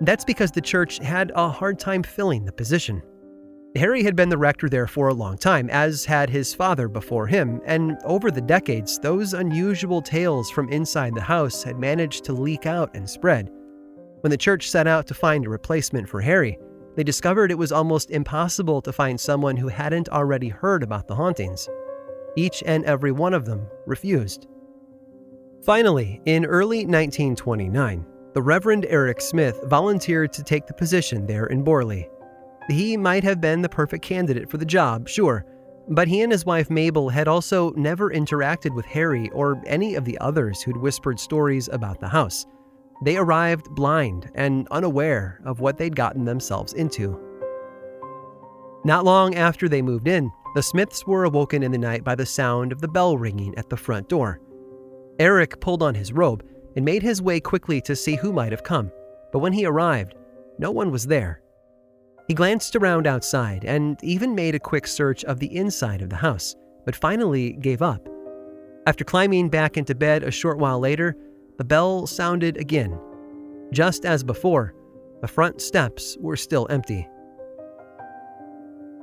That's 0.00 0.24
because 0.24 0.50
the 0.50 0.60
church 0.60 0.98
had 0.98 1.32
a 1.34 1.48
hard 1.48 1.78
time 1.78 2.02
filling 2.02 2.44
the 2.44 2.52
position. 2.52 3.02
Harry 3.76 4.04
had 4.04 4.14
been 4.14 4.28
the 4.28 4.38
rector 4.38 4.68
there 4.68 4.86
for 4.86 5.08
a 5.08 5.14
long 5.14 5.36
time, 5.36 5.68
as 5.70 6.04
had 6.04 6.30
his 6.30 6.54
father 6.54 6.86
before 6.86 7.26
him, 7.26 7.60
and 7.64 7.98
over 8.04 8.30
the 8.30 8.40
decades, 8.40 9.00
those 9.00 9.34
unusual 9.34 10.00
tales 10.00 10.48
from 10.50 10.68
inside 10.68 11.12
the 11.14 11.20
house 11.20 11.62
had 11.64 11.78
managed 11.78 12.24
to 12.24 12.32
leak 12.32 12.66
out 12.66 12.94
and 12.94 13.08
spread. 13.08 13.50
When 14.20 14.30
the 14.30 14.36
church 14.36 14.70
set 14.70 14.86
out 14.86 15.08
to 15.08 15.14
find 15.14 15.44
a 15.44 15.50
replacement 15.50 16.08
for 16.08 16.20
Harry, 16.20 16.56
they 16.94 17.02
discovered 17.02 17.50
it 17.50 17.58
was 17.58 17.72
almost 17.72 18.12
impossible 18.12 18.80
to 18.82 18.92
find 18.92 19.18
someone 19.18 19.56
who 19.56 19.66
hadn't 19.66 20.08
already 20.08 20.48
heard 20.48 20.84
about 20.84 21.08
the 21.08 21.14
hauntings. 21.16 21.68
Each 22.36 22.62
and 22.64 22.84
every 22.84 23.10
one 23.10 23.34
of 23.34 23.44
them 23.44 23.66
refused. 23.86 24.46
Finally, 25.64 26.20
in 26.26 26.44
early 26.44 26.80
1929, 26.80 28.04
the 28.34 28.42
Reverend 28.42 28.84
Eric 28.90 29.22
Smith 29.22 29.58
volunteered 29.64 30.30
to 30.34 30.42
take 30.42 30.66
the 30.66 30.74
position 30.74 31.26
there 31.26 31.46
in 31.46 31.64
Borley. 31.64 32.06
He 32.68 32.98
might 32.98 33.24
have 33.24 33.40
been 33.40 33.62
the 33.62 33.68
perfect 33.70 34.04
candidate 34.04 34.50
for 34.50 34.58
the 34.58 34.66
job, 34.66 35.08
sure, 35.08 35.46
but 35.88 36.06
he 36.06 36.20
and 36.20 36.30
his 36.30 36.44
wife 36.44 36.68
Mabel 36.68 37.08
had 37.08 37.28
also 37.28 37.70
never 37.76 38.10
interacted 38.10 38.74
with 38.74 38.84
Harry 38.84 39.30
or 39.30 39.62
any 39.64 39.94
of 39.94 40.04
the 40.04 40.18
others 40.18 40.60
who'd 40.60 40.76
whispered 40.76 41.18
stories 41.18 41.68
about 41.72 41.98
the 41.98 42.08
house. 42.08 42.44
They 43.02 43.16
arrived 43.16 43.70
blind 43.70 44.30
and 44.34 44.68
unaware 44.70 45.40
of 45.46 45.60
what 45.60 45.78
they'd 45.78 45.96
gotten 45.96 46.26
themselves 46.26 46.74
into. 46.74 47.18
Not 48.84 49.06
long 49.06 49.34
after 49.34 49.66
they 49.66 49.80
moved 49.80 50.08
in, 50.08 50.30
the 50.54 50.62
Smiths 50.62 51.06
were 51.06 51.24
awoken 51.24 51.62
in 51.62 51.72
the 51.72 51.78
night 51.78 52.04
by 52.04 52.16
the 52.16 52.26
sound 52.26 52.70
of 52.70 52.82
the 52.82 52.88
bell 52.88 53.16
ringing 53.16 53.56
at 53.56 53.70
the 53.70 53.78
front 53.78 54.10
door. 54.10 54.40
Eric 55.18 55.60
pulled 55.60 55.82
on 55.82 55.94
his 55.94 56.12
robe 56.12 56.44
and 56.76 56.84
made 56.84 57.02
his 57.02 57.22
way 57.22 57.40
quickly 57.40 57.80
to 57.82 57.94
see 57.94 58.16
who 58.16 58.32
might 58.32 58.52
have 58.52 58.64
come, 58.64 58.90
but 59.32 59.38
when 59.38 59.52
he 59.52 59.64
arrived, 59.64 60.14
no 60.58 60.70
one 60.70 60.90
was 60.90 61.06
there. 61.06 61.40
He 62.26 62.34
glanced 62.34 62.74
around 62.74 63.06
outside 63.06 63.64
and 63.64 64.02
even 64.02 64.34
made 64.34 64.54
a 64.54 64.60
quick 64.60 64.86
search 64.86 65.24
of 65.24 65.38
the 65.38 65.54
inside 65.54 66.02
of 66.02 66.10
the 66.10 66.16
house, 66.16 66.56
but 66.84 66.96
finally 66.96 67.52
gave 67.52 67.82
up. 67.82 68.08
After 68.86 69.04
climbing 69.04 69.48
back 69.50 69.76
into 69.76 69.94
bed 69.94 70.22
a 70.22 70.30
short 70.30 70.58
while 70.58 70.78
later, 70.78 71.16
the 71.58 71.64
bell 71.64 72.06
sounded 72.06 72.56
again. 72.56 72.98
Just 73.72 74.04
as 74.04 74.24
before, 74.24 74.74
the 75.20 75.28
front 75.28 75.60
steps 75.60 76.16
were 76.20 76.36
still 76.36 76.66
empty. 76.70 77.08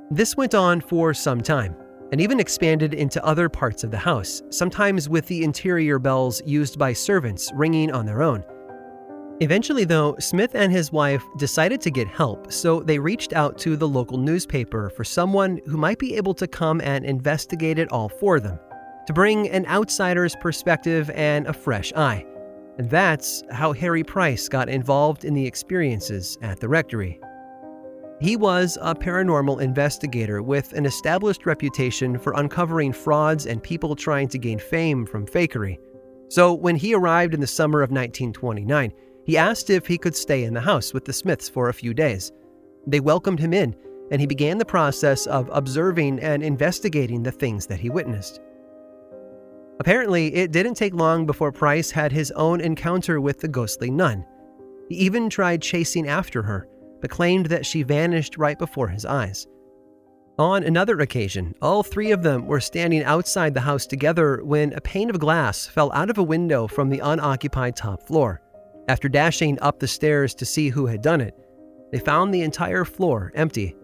This 0.10 0.36
went 0.36 0.54
on 0.54 0.82
for 0.82 1.14
some 1.14 1.42
time, 1.42 1.76
and 2.12 2.20
even 2.20 2.40
expanded 2.40 2.94
into 2.94 3.24
other 3.26 3.50
parts 3.50 3.84
of 3.84 3.92
the 3.92 3.98
house, 3.98 4.42
sometimes 4.50 5.08
with 5.08 5.26
the 5.28 5.44
interior 5.44 6.00
bells 6.00 6.42
used 6.46 6.78
by 6.78 6.94
servants 6.94 7.52
ringing 7.56 7.92
on 7.92 8.06
their 8.06 8.22
own. 8.22 8.44
Eventually, 9.40 9.86
though, 9.86 10.16
Smith 10.20 10.54
and 10.54 10.72
his 10.72 10.92
wife 10.92 11.24
decided 11.38 11.82
to 11.82 11.90
get 11.90 12.08
help, 12.08 12.52
so 12.52 12.82
they 12.82 13.00
reached 13.00 13.34
out 13.34 13.58
to 13.58 13.76
the 13.76 13.88
local 13.88 14.18
newspaper 14.18 14.92
for 14.92 15.04
someone 15.04 15.60
who 15.66 15.78
might 15.78 15.98
be 15.98 16.16
able 16.16 16.36
to 16.36 16.48
come 16.48 16.80
and 16.82 17.04
investigate 17.06 17.80
it 17.80 17.92
all 17.92 18.08
for 18.08 18.40
them, 18.40 18.60
to 19.08 19.14
bring 19.14 19.50
an 19.50 19.66
outsider's 19.66 20.36
perspective 20.36 21.10
and 21.16 21.48
a 21.48 21.54
fresh 21.54 21.92
eye. 21.94 22.24
And 22.78 22.88
that's 22.90 23.42
how 23.50 23.74
Harry 23.74 24.04
Price 24.04 24.48
got 24.48 24.70
involved 24.70 25.26
in 25.26 25.34
the 25.34 25.48
experiences 25.48 26.38
at 26.44 26.60
the 26.60 26.70
rectory. 26.70 27.20
He 28.22 28.36
was 28.36 28.78
a 28.80 28.94
paranormal 28.94 29.62
investigator 29.62 30.44
with 30.44 30.74
an 30.74 30.86
established 30.86 31.48
reputation 31.48 32.20
for 32.20 32.34
uncovering 32.34 32.94
frauds 32.94 33.48
and 33.48 33.64
people 33.64 33.96
trying 33.96 34.28
to 34.28 34.38
gain 34.38 34.60
fame 34.60 35.08
from 35.08 35.26
fakery. 35.26 35.80
So, 36.30 36.54
when 36.54 36.76
he 36.76 36.94
arrived 36.94 37.34
in 37.34 37.40
the 37.40 37.48
summer 37.48 37.82
of 37.82 37.90
1929, 37.90 38.94
he 39.26 39.38
asked 39.38 39.72
if 39.72 39.88
he 39.88 39.98
could 39.98 40.16
stay 40.16 40.44
in 40.44 40.54
the 40.54 40.62
house 40.62 40.94
with 40.94 41.04
the 41.04 41.14
Smiths 41.14 41.50
for 41.50 41.70
a 41.70 41.74
few 41.74 41.96
days. 41.96 42.32
They 42.86 43.00
welcomed 43.00 43.40
him 43.40 43.54
in, 43.54 43.76
and 44.12 44.22
he 44.22 44.28
began 44.28 44.60
the 44.60 44.66
process 44.66 45.26
of 45.26 45.50
observing 45.52 46.20
and 46.20 46.44
investigating 46.44 47.24
the 47.24 47.32
things 47.32 47.66
that 47.66 47.80
he 47.80 47.90
witnessed. 47.90 48.40
Apparently, 49.80 50.32
it 50.36 50.52
didn't 50.52 50.76
take 50.76 50.94
long 50.94 51.26
before 51.26 51.52
Price 51.52 51.90
had 51.90 52.12
his 52.12 52.30
own 52.34 52.62
encounter 52.62 53.20
with 53.20 53.40
the 53.40 53.48
ghostly 53.48 53.90
nun. 53.90 54.24
He 54.90 54.96
even 54.98 55.28
tried 55.28 55.64
chasing 55.64 56.08
after 56.08 56.44
her, 56.44 56.68
but 57.02 57.10
claimed 57.10 57.48
that 57.48 57.66
she 57.66 57.84
vanished 57.84 58.38
right 58.38 58.58
before 58.58 58.88
his 58.88 59.06
eyes. 59.06 59.48
On 60.40 60.64
another 60.64 61.00
occasion, 61.00 61.54
all 61.62 61.84
three 61.84 62.12
of 62.12 62.24
them 62.24 62.48
were 62.48 62.60
standing 62.60 63.04
outside 63.04 63.54
the 63.54 63.62
house 63.62 63.86
together 63.86 64.42
when 64.44 64.74
a 64.74 64.82
pane 64.82 65.10
of 65.10 65.20
glass 65.20 65.68
fell 65.68 65.92
out 65.92 66.10
of 66.10 66.18
a 66.18 66.24
window 66.24 66.68
from 66.68 66.90
the 66.90 67.00
unoccupied 67.00 67.76
top 67.76 68.04
floor. 68.04 68.42
After 68.88 69.10
dashing 69.10 69.60
up 69.62 69.80
the 69.80 69.88
stairs 69.88 70.34
to 70.36 70.46
see 70.46 70.70
who 70.70 70.86
had 70.86 71.02
done 71.02 71.22
it, 71.22 71.36
they 71.92 72.00
found 72.00 72.34
the 72.34 72.42
entire 72.42 72.86
floor 72.86 73.32
empty. 73.36 73.76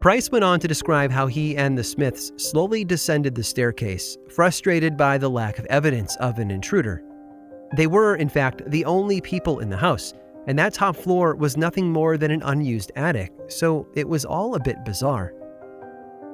Price 0.00 0.30
went 0.30 0.44
on 0.44 0.60
to 0.60 0.68
describe 0.68 1.10
how 1.10 1.26
he 1.26 1.56
and 1.56 1.76
the 1.76 1.84
Smiths 1.84 2.32
slowly 2.36 2.84
descended 2.84 3.34
the 3.34 3.42
staircase, 3.42 4.16
frustrated 4.30 4.96
by 4.96 5.18
the 5.18 5.28
lack 5.28 5.58
of 5.58 5.66
evidence 5.66 6.16
of 6.16 6.38
an 6.38 6.50
intruder. 6.50 7.02
They 7.76 7.86
were, 7.86 8.16
in 8.16 8.28
fact, 8.28 8.62
the 8.70 8.84
only 8.84 9.20
people 9.20 9.58
in 9.58 9.70
the 9.70 9.76
house, 9.76 10.14
and 10.48 10.58
that 10.58 10.72
top 10.72 10.96
floor 10.96 11.36
was 11.36 11.58
nothing 11.58 11.92
more 11.92 12.16
than 12.16 12.30
an 12.30 12.42
unused 12.42 12.90
attic, 12.96 13.30
so 13.48 13.86
it 13.94 14.08
was 14.08 14.24
all 14.24 14.54
a 14.54 14.60
bit 14.60 14.82
bizarre. 14.82 15.34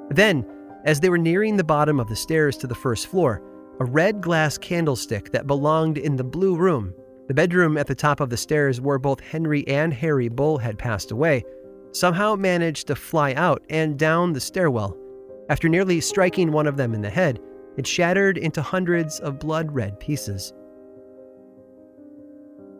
Then, 0.09 0.47
as 0.85 1.01
they 1.01 1.11
were 1.11 1.19
nearing 1.19 1.57
the 1.57 1.65
bottom 1.65 1.99
of 1.99 2.09
the 2.09 2.15
stairs 2.15 2.57
to 2.59 2.69
the 2.69 2.77
first 2.77 3.09
floor, 3.09 3.43
a 3.81 3.85
red 3.85 4.21
glass 4.21 4.57
candlestick 4.57 5.33
that 5.33 5.49
belonged 5.49 5.99
in 5.99 6.15
the 6.15 6.23
blue 6.23 6.57
room, 6.57 6.95
the 7.27 7.35
bedroom 7.35 7.77
at 7.77 7.89
the 7.89 7.95
top 7.95 8.21
of 8.21 8.31
the 8.31 8.37
stairs 8.37 8.81
where 8.81 8.99
both 8.99 9.19
Henry 9.19 9.67
and 9.67 9.93
Harry 9.93 10.29
Bull 10.29 10.59
had 10.59 10.79
passed 10.79 11.11
away, 11.11 11.43
somehow 11.91 12.37
managed 12.37 12.87
to 12.87 12.95
fly 12.95 13.33
out 13.33 13.65
and 13.69 13.99
down 13.99 14.33
the 14.33 14.41
stairwell. 14.41 14.97
After 15.49 15.69
nearly 15.69 16.01
striking 16.01 16.53
one 16.53 16.69
of 16.69 16.77
them 16.77 16.95
in 16.95 17.03
the 17.03 17.11
head, 17.11 17.41
it 17.77 17.87
shattered 17.87 18.39
into 18.39 18.63
hundreds 18.63 19.19
of 19.19 19.41
blood 19.41 19.75
red 19.75 19.99
pieces. 19.99 20.53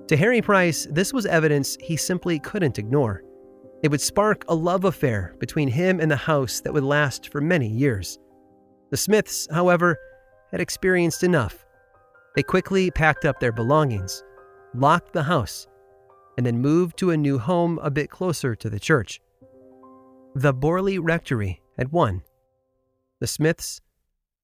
To 0.09 0.17
Harry 0.19 0.43
Price, 0.43 0.87
this 0.91 1.15
was 1.15 1.25
evidence 1.25 1.79
he 1.81 1.97
simply 1.97 2.39
couldn't 2.39 2.79
ignore. 2.79 3.23
It 3.83 3.91
would 3.91 4.03
spark 4.03 4.45
a 4.49 4.55
love 4.55 4.85
affair 4.85 5.35
between 5.39 5.69
him 5.69 5.99
and 5.99 6.11
the 6.11 6.17
house 6.17 6.61
that 6.61 6.73
would 6.75 6.85
last 6.85 7.31
for 7.31 7.41
many 7.41 7.69
years. 7.69 8.19
The 8.91 8.99
Smiths, 8.99 9.49
however, 9.51 9.97
had 10.53 10.61
experienced 10.61 11.23
enough. 11.23 11.65
They 12.37 12.43
quickly 12.43 12.91
packed 12.91 13.25
up 13.25 13.41
their 13.41 13.53
belongings, 13.53 14.23
locked 14.75 15.15
the 15.15 15.23
house, 15.23 15.67
and 16.37 16.45
then 16.45 16.59
moved 16.59 16.99
to 16.99 17.11
a 17.11 17.17
new 17.17 17.39
home 17.39 17.79
a 17.83 17.91
bit 17.91 18.11
closer 18.11 18.55
to 18.57 18.69
the 18.69 18.81
church. 18.81 19.21
The 20.35 20.53
Borley 20.53 20.99
Rectory 21.01 21.63
had 21.79 21.93
won. 21.93 22.23
The 23.21 23.27
Smiths 23.27 23.81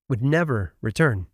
would 0.09 0.23
never 0.23 0.75
return. 0.81 1.27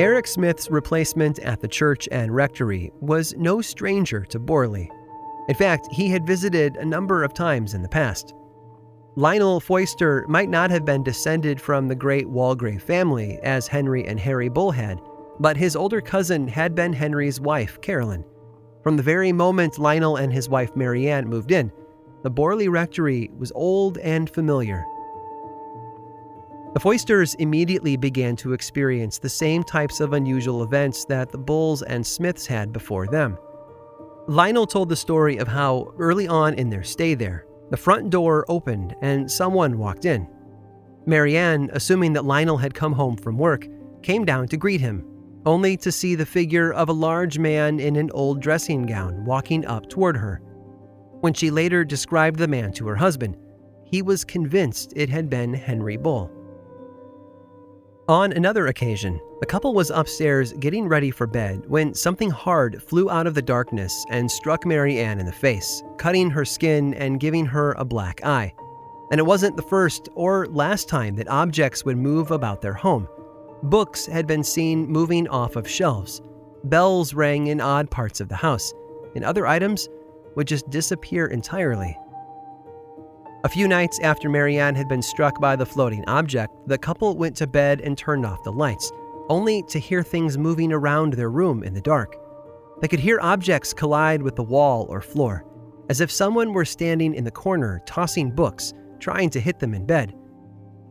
Eric 0.00 0.26
Smith's 0.26 0.70
replacement 0.70 1.40
at 1.40 1.60
the 1.60 1.68
church 1.68 2.08
and 2.10 2.34
rectory 2.34 2.90
was 3.00 3.34
no 3.36 3.60
stranger 3.60 4.24
to 4.30 4.40
Borley. 4.40 4.88
In 5.46 5.54
fact, 5.54 5.88
he 5.92 6.08
had 6.08 6.26
visited 6.26 6.76
a 6.76 6.86
number 6.86 7.22
of 7.22 7.34
times 7.34 7.74
in 7.74 7.82
the 7.82 7.88
past. 7.90 8.32
Lionel 9.16 9.60
Foyster 9.60 10.24
might 10.26 10.48
not 10.48 10.70
have 10.70 10.86
been 10.86 11.02
descended 11.02 11.60
from 11.60 11.86
the 11.86 11.94
great 11.94 12.26
Waldegrave 12.26 12.80
family 12.80 13.38
as 13.42 13.66
Henry 13.66 14.06
and 14.06 14.18
Harry 14.18 14.48
Bull 14.48 14.70
had, 14.70 15.02
but 15.38 15.58
his 15.58 15.76
older 15.76 16.00
cousin 16.00 16.48
had 16.48 16.74
been 16.74 16.94
Henry's 16.94 17.38
wife, 17.38 17.78
Carolyn. 17.82 18.24
From 18.82 18.96
the 18.96 19.02
very 19.02 19.32
moment 19.32 19.78
Lionel 19.78 20.16
and 20.16 20.32
his 20.32 20.48
wife 20.48 20.74
Marianne 20.74 21.28
moved 21.28 21.52
in, 21.52 21.70
the 22.22 22.30
Borley 22.30 22.70
Rectory 22.70 23.30
was 23.36 23.52
old 23.54 23.98
and 23.98 24.30
familiar. 24.30 24.82
The 26.72 26.78
Foysters 26.78 27.34
immediately 27.40 27.96
began 27.96 28.36
to 28.36 28.52
experience 28.52 29.18
the 29.18 29.28
same 29.28 29.64
types 29.64 29.98
of 29.98 30.12
unusual 30.12 30.62
events 30.62 31.04
that 31.06 31.32
the 31.32 31.38
Bulls 31.38 31.82
and 31.82 32.06
Smiths 32.06 32.46
had 32.46 32.72
before 32.72 33.08
them. 33.08 33.36
Lionel 34.28 34.68
told 34.68 34.88
the 34.88 34.94
story 34.94 35.38
of 35.38 35.48
how, 35.48 35.92
early 35.98 36.28
on 36.28 36.54
in 36.54 36.70
their 36.70 36.84
stay 36.84 37.14
there, 37.14 37.44
the 37.70 37.76
front 37.76 38.10
door 38.10 38.44
opened 38.48 38.94
and 39.02 39.28
someone 39.28 39.78
walked 39.78 40.04
in. 40.04 40.28
Marianne, 41.06 41.70
assuming 41.72 42.12
that 42.12 42.24
Lionel 42.24 42.58
had 42.58 42.72
come 42.72 42.92
home 42.92 43.16
from 43.16 43.36
work, 43.36 43.66
came 44.02 44.24
down 44.24 44.46
to 44.46 44.56
greet 44.56 44.80
him, 44.80 45.04
only 45.46 45.76
to 45.76 45.90
see 45.90 46.14
the 46.14 46.24
figure 46.24 46.72
of 46.72 46.88
a 46.88 46.92
large 46.92 47.36
man 47.36 47.80
in 47.80 47.96
an 47.96 48.12
old 48.12 48.40
dressing 48.40 48.86
gown 48.86 49.24
walking 49.24 49.66
up 49.66 49.88
toward 49.88 50.16
her. 50.16 50.40
When 51.20 51.34
she 51.34 51.50
later 51.50 51.84
described 51.84 52.38
the 52.38 52.46
man 52.46 52.72
to 52.74 52.86
her 52.86 52.96
husband, 52.96 53.36
he 53.84 54.02
was 54.02 54.24
convinced 54.24 54.92
it 54.94 55.08
had 55.08 55.28
been 55.28 55.52
Henry 55.52 55.96
Bull. 55.96 56.30
On 58.08 58.32
another 58.32 58.66
occasion, 58.66 59.20
the 59.38 59.46
couple 59.46 59.72
was 59.72 59.90
upstairs 59.90 60.52
getting 60.54 60.88
ready 60.88 61.10
for 61.10 61.26
bed 61.26 61.62
when 61.68 61.94
something 61.94 62.30
hard 62.30 62.82
flew 62.82 63.08
out 63.08 63.26
of 63.26 63.34
the 63.34 63.42
darkness 63.42 64.04
and 64.10 64.28
struck 64.28 64.66
Marianne 64.66 65.20
in 65.20 65.26
the 65.26 65.32
face, 65.32 65.82
cutting 65.96 66.28
her 66.30 66.44
skin 66.44 66.94
and 66.94 67.20
giving 67.20 67.46
her 67.46 67.72
a 67.72 67.84
black 67.84 68.24
eye. 68.24 68.52
And 69.12 69.20
it 69.20 69.26
wasn't 69.26 69.56
the 69.56 69.62
first 69.62 70.08
or 70.14 70.46
last 70.46 70.88
time 70.88 71.14
that 71.16 71.28
objects 71.28 71.84
would 71.84 71.98
move 71.98 72.32
about 72.32 72.62
their 72.62 72.74
home. 72.74 73.06
Books 73.62 74.06
had 74.06 74.26
been 74.26 74.42
seen 74.42 74.88
moving 74.88 75.28
off 75.28 75.54
of 75.54 75.68
shelves, 75.68 76.20
bells 76.64 77.14
rang 77.14 77.46
in 77.46 77.60
odd 77.60 77.90
parts 77.90 78.20
of 78.20 78.28
the 78.28 78.36
house, 78.36 78.72
and 79.14 79.24
other 79.24 79.46
items 79.46 79.88
would 80.34 80.48
just 80.48 80.68
disappear 80.70 81.26
entirely. 81.26 81.96
A 83.42 83.48
few 83.48 83.66
nights 83.66 83.98
after 84.00 84.28
Marianne 84.28 84.74
had 84.74 84.86
been 84.86 85.00
struck 85.00 85.40
by 85.40 85.56
the 85.56 85.64
floating 85.64 86.04
object, 86.06 86.52
the 86.66 86.76
couple 86.76 87.16
went 87.16 87.34
to 87.36 87.46
bed 87.46 87.80
and 87.80 87.96
turned 87.96 88.26
off 88.26 88.44
the 88.44 88.52
lights, 88.52 88.92
only 89.30 89.62
to 89.68 89.78
hear 89.78 90.02
things 90.02 90.36
moving 90.36 90.74
around 90.74 91.14
their 91.14 91.30
room 91.30 91.62
in 91.62 91.72
the 91.72 91.80
dark. 91.80 92.16
They 92.82 92.88
could 92.88 93.00
hear 93.00 93.18
objects 93.22 93.72
collide 93.72 94.20
with 94.20 94.36
the 94.36 94.42
wall 94.42 94.86
or 94.90 95.00
floor, 95.00 95.46
as 95.88 96.02
if 96.02 96.10
someone 96.10 96.52
were 96.52 96.66
standing 96.66 97.14
in 97.14 97.24
the 97.24 97.30
corner 97.30 97.80
tossing 97.86 98.30
books, 98.30 98.74
trying 98.98 99.30
to 99.30 99.40
hit 99.40 99.58
them 99.58 99.72
in 99.72 99.86
bed. 99.86 100.14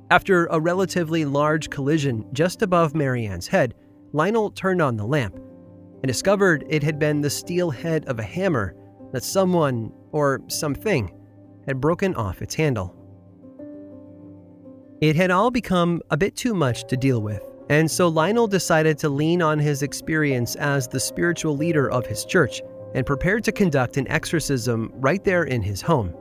After 0.09 0.47
a 0.47 0.59
relatively 0.59 1.25
large 1.25 1.69
collision 1.69 2.25
just 2.33 2.63
above 2.63 2.95
Marianne's 2.95 3.47
head, 3.47 3.75
Lionel 4.11 4.49
turned 4.49 4.81
on 4.81 4.97
the 4.97 5.05
lamp 5.05 5.35
and 5.35 6.07
discovered 6.07 6.65
it 6.67 6.81
had 6.81 6.97
been 6.97 7.21
the 7.21 7.29
steel 7.29 7.69
head 7.69 8.05
of 8.05 8.17
a 8.17 8.23
hammer 8.23 8.75
that 9.11 9.23
someone, 9.23 9.91
or 10.11 10.41
something, 10.47 11.11
had 11.67 11.81
broken 11.81 12.15
off 12.15 12.41
its 12.41 12.55
handle. 12.55 12.95
It 15.01 15.15
had 15.15 15.31
all 15.31 15.51
become 15.51 16.01
a 16.09 16.17
bit 16.17 16.35
too 16.35 16.53
much 16.53 16.85
to 16.87 16.97
deal 16.97 17.21
with, 17.21 17.43
and 17.69 17.89
so 17.89 18.07
Lionel 18.07 18.47
decided 18.47 18.97
to 18.99 19.09
lean 19.09 19.41
on 19.41 19.59
his 19.59 19.83
experience 19.83 20.55
as 20.55 20.87
the 20.87 20.99
spiritual 20.99 21.55
leader 21.55 21.89
of 21.89 22.05
his 22.05 22.25
church 22.25 22.61
and 22.95 23.05
prepared 23.05 23.43
to 23.45 23.51
conduct 23.51 23.97
an 23.97 24.07
exorcism 24.07 24.91
right 24.95 25.23
there 25.23 25.43
in 25.43 25.61
his 25.61 25.81
home. 25.81 26.13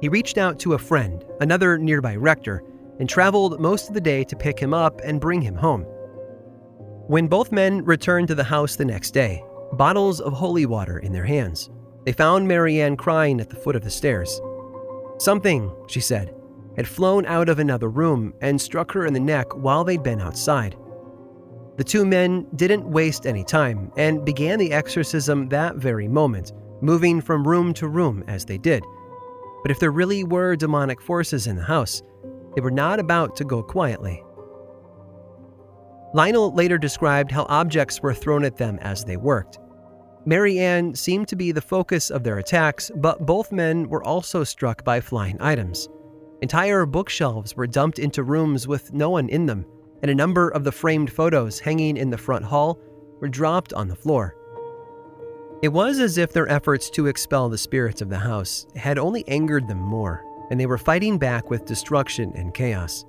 He 0.00 0.08
reached 0.08 0.38
out 0.38 0.58
to 0.60 0.74
a 0.74 0.78
friend, 0.78 1.24
another 1.40 1.76
nearby 1.78 2.14
rector, 2.14 2.62
and 3.00 3.08
traveled 3.08 3.60
most 3.60 3.88
of 3.88 3.94
the 3.94 4.00
day 4.00 4.22
to 4.24 4.36
pick 4.36 4.60
him 4.60 4.74
up 4.74 5.00
and 5.02 5.20
bring 5.20 5.40
him 5.40 5.56
home. 5.56 5.82
When 7.08 7.26
both 7.26 7.50
men 7.52 7.84
returned 7.84 8.28
to 8.28 8.34
the 8.34 8.44
house 8.44 8.76
the 8.76 8.84
next 8.84 9.12
day, 9.12 9.42
bottles 9.72 10.20
of 10.20 10.34
holy 10.34 10.66
water 10.66 10.98
in 10.98 11.12
their 11.12 11.24
hands, 11.24 11.70
they 12.04 12.12
found 12.12 12.46
Marianne 12.46 12.96
crying 12.96 13.40
at 13.40 13.50
the 13.50 13.56
foot 13.56 13.76
of 13.76 13.82
the 13.82 13.90
stairs. 13.90 14.40
Something, 15.18 15.72
she 15.88 16.00
said, 16.00 16.34
had 16.76 16.86
flown 16.86 17.26
out 17.26 17.48
of 17.48 17.58
another 17.58 17.88
room 17.88 18.32
and 18.40 18.60
struck 18.60 18.92
her 18.92 19.04
in 19.04 19.12
the 19.12 19.20
neck 19.20 19.54
while 19.56 19.82
they'd 19.82 20.02
been 20.02 20.20
outside. 20.20 20.76
The 21.76 21.84
two 21.84 22.04
men 22.04 22.46
didn't 22.54 22.88
waste 22.88 23.26
any 23.26 23.44
time 23.44 23.92
and 23.96 24.24
began 24.24 24.58
the 24.58 24.72
exorcism 24.72 25.48
that 25.48 25.76
very 25.76 26.08
moment, 26.08 26.52
moving 26.80 27.20
from 27.20 27.46
room 27.46 27.74
to 27.74 27.88
room 27.88 28.22
as 28.28 28.44
they 28.44 28.58
did. 28.58 28.84
But 29.62 29.72
if 29.72 29.80
there 29.80 29.90
really 29.90 30.22
were 30.22 30.56
demonic 30.56 31.00
forces 31.00 31.48
in 31.48 31.56
the 31.56 31.62
house, 31.62 32.02
they 32.54 32.60
were 32.60 32.70
not 32.70 33.00
about 33.00 33.34
to 33.36 33.44
go 33.44 33.62
quietly. 33.62 34.22
Lionel 36.14 36.54
later 36.54 36.78
described 36.78 37.30
how 37.30 37.44
objects 37.48 38.00
were 38.00 38.14
thrown 38.14 38.44
at 38.44 38.56
them 38.56 38.78
as 38.80 39.04
they 39.04 39.16
worked. 39.16 39.58
Marianne 40.28 40.94
seemed 40.94 41.26
to 41.28 41.36
be 41.36 41.52
the 41.52 41.62
focus 41.62 42.10
of 42.10 42.22
their 42.22 42.36
attacks, 42.36 42.90
but 42.96 43.24
both 43.24 43.50
men 43.50 43.88
were 43.88 44.04
also 44.04 44.44
struck 44.44 44.84
by 44.84 45.00
flying 45.00 45.40
items. 45.40 45.88
Entire 46.42 46.84
bookshelves 46.84 47.56
were 47.56 47.66
dumped 47.66 47.98
into 47.98 48.22
rooms 48.22 48.68
with 48.68 48.92
no 48.92 49.08
one 49.08 49.30
in 49.30 49.46
them, 49.46 49.64
and 50.02 50.10
a 50.10 50.14
number 50.14 50.50
of 50.50 50.64
the 50.64 50.70
framed 50.70 51.10
photos 51.10 51.58
hanging 51.58 51.96
in 51.96 52.10
the 52.10 52.18
front 52.18 52.44
hall 52.44 52.78
were 53.22 53.28
dropped 53.30 53.72
on 53.72 53.88
the 53.88 53.96
floor. 53.96 54.36
It 55.62 55.68
was 55.68 55.98
as 55.98 56.18
if 56.18 56.34
their 56.34 56.50
efforts 56.50 56.90
to 56.90 57.06
expel 57.06 57.48
the 57.48 57.56
spirits 57.56 58.02
of 58.02 58.10
the 58.10 58.18
house 58.18 58.66
had 58.76 58.98
only 58.98 59.26
angered 59.28 59.66
them 59.66 59.80
more, 59.80 60.22
and 60.50 60.60
they 60.60 60.66
were 60.66 60.76
fighting 60.76 61.16
back 61.16 61.48
with 61.48 61.64
destruction 61.64 62.34
and 62.34 62.52
chaos. 62.52 63.06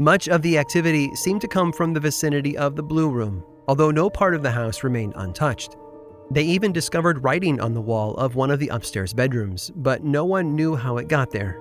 Much 0.00 0.28
of 0.28 0.42
the 0.42 0.58
activity 0.58 1.14
seemed 1.14 1.42
to 1.42 1.46
come 1.46 1.72
from 1.72 1.94
the 1.94 2.00
vicinity 2.00 2.58
of 2.58 2.74
the 2.74 2.82
Blue 2.82 3.08
Room, 3.08 3.44
although 3.68 3.92
no 3.92 4.10
part 4.10 4.34
of 4.34 4.42
the 4.42 4.50
house 4.50 4.82
remained 4.82 5.12
untouched. 5.14 5.76
They 6.32 6.44
even 6.44 6.72
discovered 6.72 7.24
writing 7.24 7.60
on 7.60 7.74
the 7.74 7.80
wall 7.80 8.14
of 8.14 8.36
one 8.36 8.52
of 8.52 8.60
the 8.60 8.68
upstairs 8.68 9.12
bedrooms, 9.12 9.72
but 9.74 10.04
no 10.04 10.24
one 10.24 10.54
knew 10.54 10.76
how 10.76 10.96
it 10.98 11.08
got 11.08 11.32
there. 11.32 11.60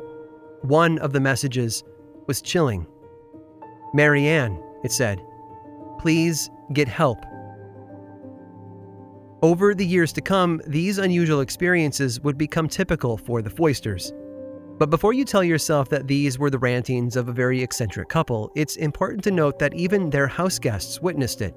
One 0.61 0.99
of 0.99 1.11
the 1.11 1.19
messages 1.19 1.83
was 2.27 2.41
chilling. 2.41 2.85
Marianne, 3.93 4.61
it 4.83 4.91
said, 4.91 5.19
please 5.99 6.51
get 6.73 6.87
help. 6.87 7.17
Over 9.41 9.73
the 9.73 9.85
years 9.85 10.13
to 10.13 10.21
come, 10.21 10.61
these 10.67 10.97
unusual 10.97 11.41
experiences 11.41 12.19
would 12.21 12.37
become 12.37 12.67
typical 12.67 13.17
for 13.17 13.41
the 13.41 13.49
Foysters. 13.49 14.11
But 14.77 14.89
before 14.89 15.13
you 15.13 15.25
tell 15.25 15.43
yourself 15.43 15.89
that 15.89 16.07
these 16.07 16.37
were 16.37 16.49
the 16.49 16.59
rantings 16.59 17.15
of 17.15 17.27
a 17.27 17.33
very 17.33 17.63
eccentric 17.63 18.09
couple, 18.09 18.51
it's 18.55 18.75
important 18.75 19.23
to 19.23 19.31
note 19.31 19.57
that 19.59 19.73
even 19.73 20.09
their 20.09 20.27
house 20.27 20.59
guests 20.59 21.01
witnessed 21.01 21.41
it. 21.41 21.55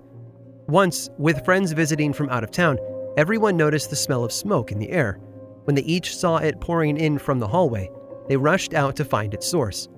Once, 0.69 1.11
with 1.19 1.45
friends 1.45 1.73
visiting 1.73 2.13
from 2.13 2.31
out 2.31 2.45
of 2.45 2.51
town, 2.51 2.79
everyone 3.17 3.57
noticed 3.57 3.91
the 3.91 3.97
smell 3.97 4.25
of 4.25 4.33
smoke 4.33 4.73
in 4.73 4.79
the 4.79 4.91
air. 4.91 5.21
When 5.65 5.75
they 5.75 5.83
each 5.83 6.17
saw 6.17 6.39
it 6.39 6.61
pouring 6.61 6.97
in 6.97 7.19
from 7.19 7.39
the 7.39 7.49
hallway, 7.49 7.91
they 8.29 8.37
rushed 8.37 8.75
out 8.75 8.97
to 8.97 9.05
find 9.05 9.35
its 9.35 9.47
source. 9.47 9.89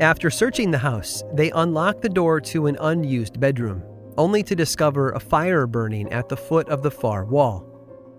After 0.00 0.30
searching 0.30 0.70
the 0.70 0.78
house, 0.78 1.24
they 1.34 1.50
unlocked 1.50 2.02
the 2.02 2.08
door 2.08 2.40
to 2.42 2.66
an 2.66 2.76
unused 2.80 3.40
bedroom, 3.40 3.82
only 4.16 4.42
to 4.44 4.54
discover 4.54 5.10
a 5.10 5.20
fire 5.20 5.66
burning 5.66 6.12
at 6.12 6.28
the 6.28 6.36
foot 6.36 6.68
of 6.68 6.82
the 6.82 6.90
far 6.90 7.24
wall. 7.24 7.64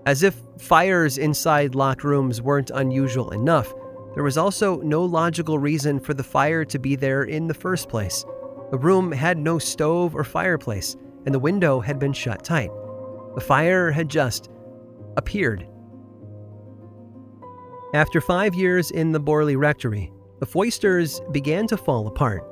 As 0.06 0.24
if 0.24 0.42
fires 0.58 1.18
inside 1.18 1.76
locked 1.76 2.04
rooms 2.04 2.42
weren't 2.42 2.72
unusual 2.72 3.32
enough, 3.32 3.74
there 4.14 4.24
was 4.24 4.38
also 4.38 4.78
no 4.78 5.04
logical 5.06 5.60
reason 5.60 6.00
for 6.00 6.14
the 6.14 6.24
fire 6.24 6.66
to 6.66 6.80
be 6.80 6.96
there 6.96 7.24
in 7.24 7.48
the 7.48 7.54
first 7.54 7.88
place. 7.88 8.26
The 8.72 8.78
room 8.78 9.12
had 9.12 9.38
no 9.38 9.60
stove 9.60 10.16
or 10.16 10.24
fireplace, 10.24 10.98
and 11.26 11.34
the 11.34 11.40
window 11.40 11.80
had 11.80 12.00
been 12.00 12.14
shut 12.14 12.44
tight. 12.44 12.72
The 13.36 13.42
fire 13.42 13.92
had 13.92 14.10
just 14.10 14.50
appeared. 15.18 15.68
After 17.94 18.22
five 18.22 18.56
years 18.56 18.92
in 18.92 19.12
the 19.12 19.20
Borley 19.20 19.58
Rectory, 19.58 20.12
the 20.40 20.46
Foysters 20.46 21.20
began 21.32 21.68
to 21.68 21.78
fall 21.78 22.08
apart. 22.08 22.44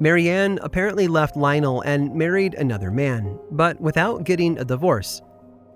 Marianne 0.00 0.58
apparently 0.62 1.08
left 1.08 1.36
Lionel 1.36 1.82
and 1.82 2.14
married 2.14 2.54
another 2.54 2.90
man, 2.90 3.38
but 3.50 3.80
without 3.80 4.24
getting 4.24 4.58
a 4.58 4.64
divorce 4.64 5.22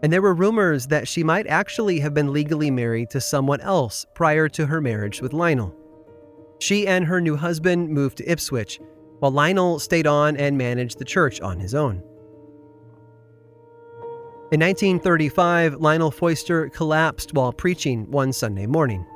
and 0.05 0.13
there 0.13 0.21
were 0.21 0.35
rumors 0.35 0.89
that 0.89 1.09
she 1.09 1.25
might 1.25 1.47
actually 1.47 1.99
have 2.01 2.13
been 2.13 2.31
legally 2.31 2.71
married 2.71 3.09
to 3.09 3.23
someone 3.23 3.63
else 3.63 4.05
prior 4.13 4.51
to 4.51 4.67
her 4.67 4.79
marriage 4.79 5.23
with 5.23 5.33
Lionel. 5.33 5.75
She 6.61 6.87
and 6.87 7.07
her 7.07 7.23
new 7.23 7.37
husband 7.37 7.89
moved 7.89 8.19
to 8.19 8.31
Ipswich, 8.31 8.81
while 9.21 9.33
Lionel 9.33 9.79
stayed 9.79 10.07
on 10.07 10.37
and 10.37 10.59
managed 10.59 10.99
the 10.99 11.07
church 11.07 11.41
on 11.41 11.59
his 11.59 11.75
own. 11.75 12.03
In 14.53 14.61
1935, 14.61 15.81
Lionel 15.81 16.11
Foyster 16.11 16.69
collapsed 16.69 17.33
while 17.33 17.53
preaching 17.53 18.09
one 18.11 18.31
Sunday 18.33 18.67
morning. 18.67 19.07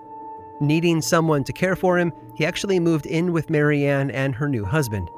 Needing 0.60 1.02
someone 1.02 1.44
to 1.44 1.52
care 1.52 1.76
for 1.76 1.98
him, 1.98 2.12
he 2.34 2.46
actually 2.46 2.80
moved 2.80 3.04
in 3.04 3.32
with 3.32 3.50
Marianne 3.50 4.10
and 4.10 4.34
her 4.34 4.48
new 4.48 4.64
husband. 4.64 5.08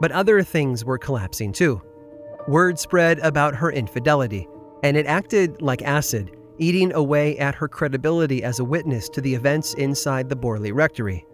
But 0.00 0.10
other 0.10 0.42
things 0.42 0.86
were 0.86 0.98
collapsing 0.98 1.52
too. 1.52 1.82
Word 2.48 2.78
spread 2.78 3.18
about 3.18 3.54
her 3.54 3.70
infidelity, 3.70 4.48
and 4.82 4.96
it 4.96 5.06
acted 5.06 5.60
like 5.60 5.82
acid, 5.82 6.34
eating 6.58 6.92
away 6.94 7.36
at 7.38 7.54
her 7.54 7.68
credibility 7.68 8.42
as 8.42 8.58
a 8.58 8.64
witness 8.64 9.08
to 9.10 9.20
the 9.20 9.34
events 9.34 9.74
inside 9.74 10.30
the 10.30 10.36
Borley 10.36 10.72
Rectory. 10.74 11.26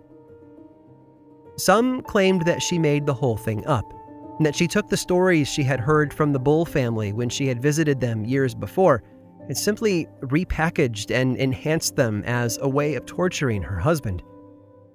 Some 1.56 2.02
claimed 2.02 2.46
that 2.46 2.62
she 2.62 2.78
made 2.78 3.06
the 3.06 3.14
whole 3.14 3.36
thing 3.36 3.64
up, 3.66 3.94
and 4.36 4.46
that 4.46 4.56
she 4.56 4.66
took 4.66 4.88
the 4.88 4.96
stories 4.96 5.48
she 5.48 5.62
had 5.62 5.80
heard 5.80 6.12
from 6.12 6.32
the 6.32 6.38
Bull 6.38 6.64
family 6.64 7.12
when 7.12 7.28
she 7.28 7.46
had 7.46 7.62
visited 7.62 8.00
them 8.00 8.24
years 8.24 8.54
before 8.54 9.02
and 9.46 9.56
simply 9.56 10.06
repackaged 10.20 11.10
and 11.10 11.36
enhanced 11.36 11.96
them 11.96 12.22
as 12.24 12.58
a 12.62 12.68
way 12.68 12.94
of 12.94 13.06
torturing 13.06 13.62
her 13.62 13.78
husband. 13.78 14.22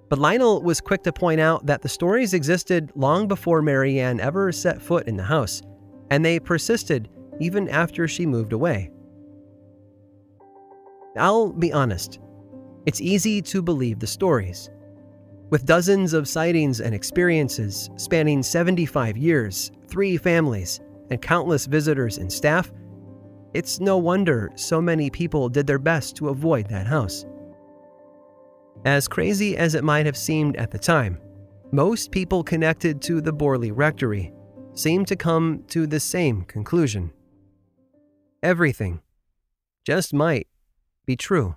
But 0.10 0.20
Lionel 0.20 0.64
was 0.64 0.80
quick 0.80 1.04
to 1.04 1.12
point 1.12 1.42
out 1.42 1.66
that 1.66 1.82
the 1.82 1.90
stories 1.90 2.34
existed 2.34 2.92
long 2.96 3.28
before 3.28 3.62
Marianne 3.62 4.20
ever 4.20 4.52
set 4.52 4.82
foot 4.82 5.08
in 5.08 5.18
the 5.18 5.24
house, 5.24 5.62
and 6.10 6.24
they 6.24 6.40
persisted 6.40 7.10
even 7.40 7.68
after 7.70 8.08
she 8.08 8.26
moved 8.26 8.54
away. 8.54 8.90
I'll 11.18 11.52
be 11.52 11.74
honest, 11.74 12.20
it's 12.86 13.02
easy 13.02 13.42
to 13.44 13.62
believe 13.62 14.00
the 14.00 14.08
stories. 14.08 14.70
With 15.50 15.66
dozens 15.66 16.14
of 16.14 16.28
sightings 16.28 16.82
and 16.82 16.94
experiences 16.94 17.90
spanning 17.96 18.44
75 18.44 19.16
years, 19.16 19.72
three 19.88 20.18
families, 20.18 20.82
and 21.10 21.22
countless 21.22 21.66
visitors 21.66 22.18
and 22.18 22.32
staff, 22.32 22.72
it's 23.54 23.80
no 23.80 23.98
wonder 23.98 24.52
so 24.56 24.82
many 24.82 25.10
people 25.10 25.48
did 25.48 25.66
their 25.66 25.80
best 25.80 26.16
to 26.18 26.30
avoid 26.30 26.68
that 26.68 26.86
house. 26.86 27.26
As 28.84 29.08
crazy 29.08 29.56
as 29.56 29.74
it 29.74 29.84
might 29.84 30.06
have 30.06 30.18
seemed 30.18 30.58
at 30.58 30.70
the 30.70 30.78
time, 30.78 31.18
most 31.72 32.12
people 32.12 32.44
connected 32.44 33.02
to 33.04 33.22
the 33.22 33.34
Borley 33.34 33.72
Rectory 33.74 34.34
seemed 34.74 35.08
to 35.08 35.16
come 35.16 35.64
to 35.68 35.88
the 35.88 36.00
same 36.00 36.44
conclusion 36.44 37.12
everything 38.44 39.02
just 39.84 40.14
might 40.14 40.48
be 41.06 41.16
true. 41.16 41.56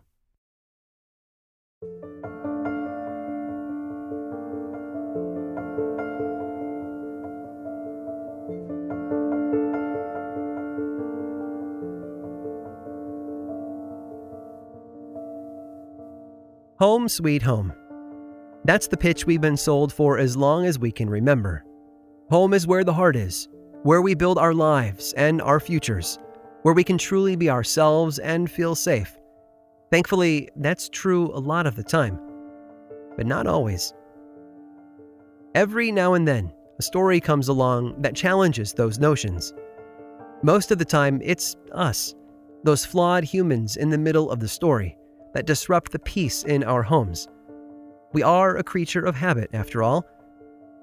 Home 16.81 17.11
Sweet 17.11 17.43
Home. 17.43 17.75
That's 18.65 18.89
the 18.89 18.97
pitch 18.97 19.27
we've 19.27 19.43
been 19.43 19.59
sold 19.59 19.93
for 19.93 20.17
as 20.17 20.35
long 20.35 20.65
as 20.65 20.79
we 20.79 20.91
can 20.91 21.11
remember. 21.11 21.63
Home 22.31 22.55
is 22.55 22.67
where 22.67 22.85
the 22.85 22.95
heart 22.95 23.17
is, 23.17 23.51
where 23.83 24.01
we 24.01 24.15
build 24.15 24.39
our 24.39 24.55
lives 24.55 25.13
and 25.13 25.43
our 25.43 25.61
futures 25.61 26.19
where 26.63 26.73
we 26.73 26.83
can 26.83 26.97
truly 26.97 27.37
be 27.37 27.51
ourselves 27.51 28.19
and 28.19 28.51
feel 28.51 28.75
safe. 28.75 29.15
Thankfully, 29.91 30.49
that's 30.57 30.89
true 30.89 31.31
a 31.35 31.39
lot 31.39 31.67
of 31.67 31.77
the 31.77 31.83
time, 31.83 32.19
but 33.15 33.27
not 33.27 33.47
always. 33.47 33.93
Every 35.55 35.93
now 35.93 36.15
and 36.15 36.27
then, 36.27 36.51
a 36.79 36.83
story 36.83 37.21
comes 37.21 37.49
along 37.49 38.01
that 38.01 38.15
challenges 38.15 38.73
those 38.73 38.99
notions. 38.99 39.53
Most 40.43 40.71
of 40.71 40.79
the 40.79 40.87
time, 40.87 41.21
it's 41.23 41.57
us, 41.73 42.15
those 42.65 42.87
flawed 42.87 43.25
humans 43.25 43.77
in 43.77 43.91
the 43.91 43.99
middle 43.99 44.31
of 44.31 44.41
the 44.41 44.49
story, 44.49 44.97
that 45.35 45.47
disrupt 45.47 45.93
the 45.93 45.99
peace 45.99 46.45
in 46.45 46.65
our 46.65 46.83
homes. 46.83 47.29
We 48.13 48.23
are 48.23 48.57
a 48.57 48.65
creature 48.65 49.05
of 49.05 49.15
habit, 49.15 49.51
after 49.53 49.83
all. 49.83 50.07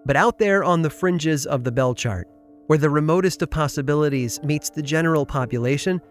But 0.06 0.16
out 0.16 0.38
there 0.38 0.64
on 0.64 0.82
the 0.82 0.90
fringes 0.90 1.46
of 1.46 1.64
the 1.64 1.72
bell 1.72 1.94
chart, 1.94 2.28
where 2.68 2.78
the 2.78 2.90
remotest 2.90 3.42
of 3.42 3.50
possibilities 3.50 4.42
meets 4.44 4.70
the 4.70 4.82
general 4.82 5.26
population, 5.26 6.02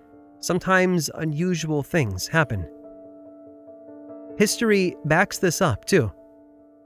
sometimes 0.40 1.11
unusual 1.14 1.83
things 1.83 2.29
happen. 2.29 2.68
History 4.38 4.94
backs 5.07 5.38
this 5.38 5.62
up, 5.62 5.87
too. 5.87 6.12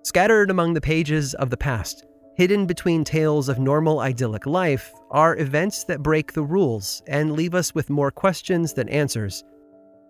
Scattered 0.05 0.51
among 0.51 0.75
the 0.75 0.81
pages 0.81 1.35
of 1.35 1.51
the 1.51 1.57
past, 1.57 2.07
hidden 2.37 2.65
between 2.67 3.05
tales 3.05 3.49
of 3.49 3.59
normal 3.59 4.01
idyllic 4.01 4.47
life, 4.47 4.93
are 5.11 5.37
events 5.37 5.85
that 5.85 6.03
break 6.03 6.33
the 6.33 6.43
rules 6.43 7.03
and 7.09 7.33
leave 7.33 7.55
us 7.55 7.75
with 7.75 7.91
more 7.91 8.13
questions 8.13 8.73
than 8.73 8.89
answers. 8.89 9.45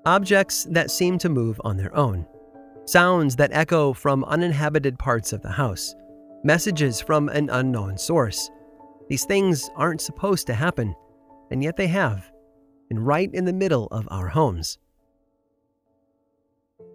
Objects 0.07 0.65
that 0.71 0.91
seem 0.91 1.19
to 1.19 1.29
move 1.29 1.61
on 1.65 1.77
their 1.77 1.95
own. 1.95 2.27
Sounds 2.87 3.37
that 3.37 3.53
echo 3.53 3.93
from 3.93 4.25
uninhabited 4.25 4.99
parts 4.99 5.33
of 5.33 5.43
the 5.43 5.51
house. 5.51 5.95
Messages 6.43 7.01
from 7.01 7.29
an 7.29 7.51
unknown 7.51 7.99
source 7.99 8.51
these 9.11 9.25
things 9.25 9.69
aren't 9.75 10.01
supposed 10.01 10.47
to 10.47 10.55
happen, 10.55 10.95
and 11.51 11.65
yet 11.65 11.77
they 11.77 11.89
have, 11.89 12.31
and 12.91 13.05
right 13.05 13.29
in 13.35 13.45
the 13.45 13.53
middle 13.53 13.89
of 13.89 14.07
our 14.09 14.29
homes. 14.29 14.79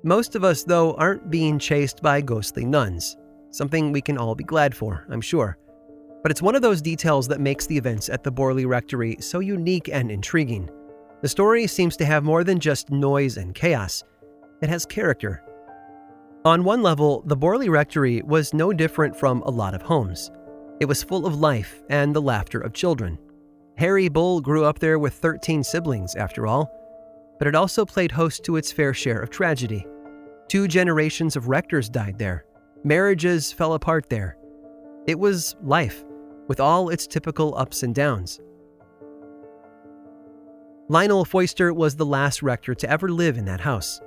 Most 0.01 0.33
of 0.33 0.45
us, 0.45 0.63
though, 0.63 0.93
aren't 0.93 1.29
being 1.29 1.59
chased 1.59 2.01
by 2.01 2.21
ghostly 2.21 2.65
nuns, 2.65 3.17
something 3.51 3.91
we 3.91 3.99
can 3.99 4.17
all 4.17 4.33
be 4.33 4.45
glad 4.45 4.73
for, 4.73 5.05
I'm 5.09 5.19
sure. 5.19 5.57
But 6.23 6.31
it's 6.31 6.41
one 6.41 6.55
of 6.55 6.61
those 6.61 6.81
details 6.81 7.27
that 7.27 7.41
makes 7.41 7.67
the 7.67 7.77
events 7.77 8.07
at 8.07 8.23
the 8.23 8.31
Borley 8.31 8.65
Rectory 8.65 9.17
so 9.19 9.39
unique 9.39 9.89
and 9.89 10.09
intriguing. 10.09 10.69
The 11.25 11.29
story 11.29 11.65
seems 11.65 11.97
to 11.97 12.05
have 12.05 12.23
more 12.23 12.43
than 12.43 12.59
just 12.59 12.91
noise 12.91 13.37
and 13.37 13.55
chaos, 13.55 14.03
it 14.61 14.69
has 14.69 14.85
character. 14.85 15.43
On 16.45 16.63
one 16.63 16.83
level, 16.83 17.23
the 17.25 17.35
Borley 17.35 17.67
Rectory 17.67 18.21
was 18.21 18.53
no 18.53 18.71
different 18.71 19.17
from 19.17 19.41
a 19.41 19.49
lot 19.49 19.73
of 19.73 19.81
homes. 19.81 20.29
It 20.79 20.85
was 20.85 21.01
full 21.01 21.25
of 21.25 21.33
life 21.33 21.81
and 21.89 22.15
the 22.15 22.21
laughter 22.21 22.59
of 22.59 22.73
children. 22.73 23.17
Harry 23.75 24.07
Bull 24.07 24.39
grew 24.39 24.65
up 24.65 24.77
there 24.77 24.99
with 24.99 25.15
13 25.15 25.63
siblings, 25.63 26.13
after 26.13 26.45
all, 26.45 26.69
but 27.39 27.47
it 27.47 27.55
also 27.55 27.85
played 27.85 28.11
host 28.11 28.43
to 28.43 28.57
its 28.57 28.71
fair 28.71 28.93
share 28.93 29.19
of 29.19 29.31
tragedy. 29.31 29.87
Two 30.47 30.67
generations 30.67 31.35
of 31.35 31.47
rectors 31.47 31.89
died 31.89 32.19
there. 32.19 32.45
Marriages 32.83 33.51
fell 33.51 33.73
apart 33.73 34.11
there. 34.11 34.37
It 35.07 35.17
was 35.17 35.55
life, 35.63 36.05
with 36.47 36.59
all 36.59 36.89
its 36.89 37.07
typical 37.07 37.57
ups 37.57 37.81
and 37.81 37.95
downs. 37.95 38.39
Lionel 40.87 41.25
Foyster 41.25 41.73
was 41.73 41.95
the 41.95 42.05
last 42.05 42.43
rector 42.43 42.75
to 42.75 42.89
ever 42.89 43.09
live 43.09 43.37
in 43.37 43.45
that 43.45 43.61
house. 43.61 43.99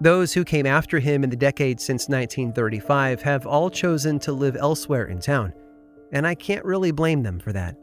Those 0.00 0.32
who 0.32 0.44
came 0.44 0.66
after 0.66 0.98
him 0.98 1.24
in 1.24 1.30
the 1.30 1.36
decades 1.36 1.84
since 1.84 2.08
1935 2.08 3.22
have 3.22 3.46
all 3.46 3.70
chosen 3.70 4.18
to 4.20 4.32
live 4.32 4.56
elsewhere 4.56 5.06
in 5.06 5.20
town 5.20 5.52
and 6.14 6.26
I 6.26 6.34
can't 6.34 6.64
really 6.64 6.92
blame 6.92 7.22
them 7.22 7.38
for 7.40 7.52
that. 7.52 7.76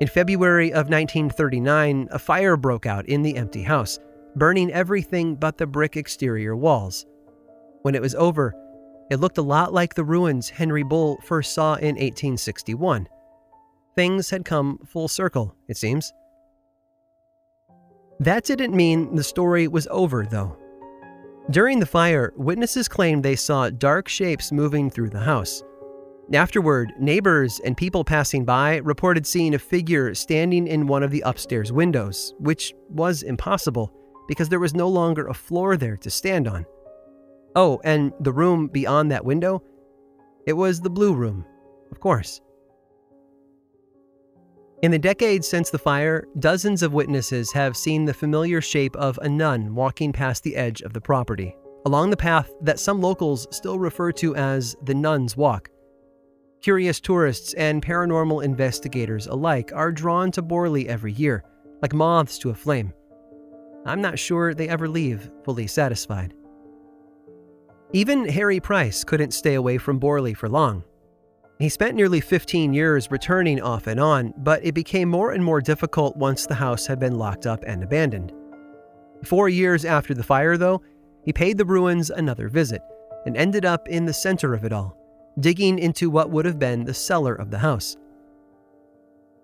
In 0.00 0.08
February 0.08 0.70
of 0.70 0.90
1939, 0.90 2.08
a 2.10 2.18
fire 2.18 2.56
broke 2.56 2.86
out 2.86 3.08
in 3.08 3.22
the 3.22 3.36
empty 3.36 3.62
house, 3.62 4.00
burning 4.34 4.72
everything 4.72 5.36
but 5.36 5.56
the 5.56 5.66
brick 5.66 5.96
exterior 5.96 6.56
walls. 6.56 7.06
When 7.82 7.94
it 7.94 8.02
was 8.02 8.16
over, 8.16 8.54
it 9.10 9.20
looked 9.20 9.38
a 9.38 9.42
lot 9.42 9.72
like 9.72 9.94
the 9.94 10.04
ruins 10.04 10.48
Henry 10.48 10.82
Bull 10.82 11.18
first 11.22 11.54
saw 11.54 11.74
in 11.74 11.94
1861. 11.94 13.08
Things 13.94 14.30
had 14.30 14.44
come 14.44 14.78
full 14.84 15.06
circle, 15.06 15.54
it 15.68 15.76
seems. 15.76 16.12
That 18.22 18.44
didn't 18.44 18.72
mean 18.72 19.16
the 19.16 19.24
story 19.24 19.66
was 19.66 19.88
over, 19.90 20.24
though. 20.24 20.56
During 21.50 21.80
the 21.80 21.86
fire, 21.86 22.32
witnesses 22.36 22.86
claimed 22.86 23.24
they 23.24 23.34
saw 23.34 23.68
dark 23.68 24.08
shapes 24.08 24.52
moving 24.52 24.90
through 24.90 25.10
the 25.10 25.18
house. 25.18 25.60
Afterward, 26.32 26.92
neighbors 27.00 27.60
and 27.64 27.76
people 27.76 28.04
passing 28.04 28.44
by 28.44 28.76
reported 28.76 29.26
seeing 29.26 29.54
a 29.54 29.58
figure 29.58 30.14
standing 30.14 30.68
in 30.68 30.86
one 30.86 31.02
of 31.02 31.10
the 31.10 31.22
upstairs 31.22 31.72
windows, 31.72 32.32
which 32.38 32.72
was 32.90 33.24
impossible 33.24 33.92
because 34.28 34.48
there 34.48 34.60
was 34.60 34.72
no 34.72 34.88
longer 34.88 35.26
a 35.26 35.34
floor 35.34 35.76
there 35.76 35.96
to 35.96 36.08
stand 36.08 36.46
on. 36.46 36.64
Oh, 37.56 37.80
and 37.82 38.12
the 38.20 38.32
room 38.32 38.68
beyond 38.68 39.10
that 39.10 39.24
window? 39.24 39.64
It 40.46 40.52
was 40.52 40.80
the 40.80 40.90
blue 40.90 41.12
room, 41.12 41.44
of 41.90 41.98
course. 41.98 42.40
In 44.82 44.90
the 44.90 44.98
decades 44.98 45.46
since 45.46 45.70
the 45.70 45.78
fire, 45.78 46.26
dozens 46.40 46.82
of 46.82 46.92
witnesses 46.92 47.52
have 47.52 47.76
seen 47.76 48.04
the 48.04 48.12
familiar 48.12 48.60
shape 48.60 48.96
of 48.96 49.16
a 49.22 49.28
nun 49.28 49.76
walking 49.76 50.12
past 50.12 50.42
the 50.42 50.56
edge 50.56 50.82
of 50.82 50.92
the 50.92 51.00
property, 51.00 51.56
along 51.86 52.10
the 52.10 52.16
path 52.16 52.50
that 52.60 52.80
some 52.80 53.00
locals 53.00 53.46
still 53.52 53.78
refer 53.78 54.10
to 54.10 54.34
as 54.34 54.74
the 54.82 54.94
Nun's 54.94 55.36
Walk. 55.36 55.70
Curious 56.62 56.98
tourists 56.98 57.54
and 57.54 57.80
paranormal 57.80 58.42
investigators 58.42 59.28
alike 59.28 59.70
are 59.72 59.92
drawn 59.92 60.32
to 60.32 60.42
Borley 60.42 60.86
every 60.86 61.12
year, 61.12 61.44
like 61.80 61.94
moths 61.94 62.36
to 62.38 62.50
a 62.50 62.54
flame. 62.54 62.92
I'm 63.86 64.00
not 64.00 64.18
sure 64.18 64.52
they 64.52 64.68
ever 64.68 64.88
leave 64.88 65.30
fully 65.44 65.68
satisfied. 65.68 66.34
Even 67.92 68.28
Harry 68.28 68.58
Price 68.58 69.04
couldn't 69.04 69.32
stay 69.32 69.54
away 69.54 69.78
from 69.78 70.00
Borley 70.00 70.36
for 70.36 70.48
long. 70.48 70.82
He 71.58 71.68
spent 71.68 71.94
nearly 71.94 72.20
15 72.20 72.72
years 72.72 73.10
returning 73.10 73.60
off 73.60 73.86
and 73.86 74.00
on, 74.00 74.34
but 74.38 74.64
it 74.64 74.74
became 74.74 75.08
more 75.08 75.32
and 75.32 75.44
more 75.44 75.60
difficult 75.60 76.16
once 76.16 76.46
the 76.46 76.54
house 76.54 76.86
had 76.86 76.98
been 76.98 77.18
locked 77.18 77.46
up 77.46 77.62
and 77.66 77.82
abandoned. 77.82 78.32
Four 79.24 79.48
years 79.48 79.84
after 79.84 80.14
the 80.14 80.24
fire, 80.24 80.56
though, 80.56 80.82
he 81.24 81.32
paid 81.32 81.58
the 81.58 81.64
ruins 81.64 82.10
another 82.10 82.48
visit 82.48 82.82
and 83.26 83.36
ended 83.36 83.64
up 83.64 83.88
in 83.88 84.06
the 84.06 84.12
center 84.12 84.54
of 84.54 84.64
it 84.64 84.72
all, 84.72 84.96
digging 85.38 85.78
into 85.78 86.10
what 86.10 86.30
would 86.30 86.44
have 86.44 86.58
been 86.58 86.84
the 86.84 86.94
cellar 86.94 87.34
of 87.34 87.50
the 87.52 87.58
house. 87.58 87.96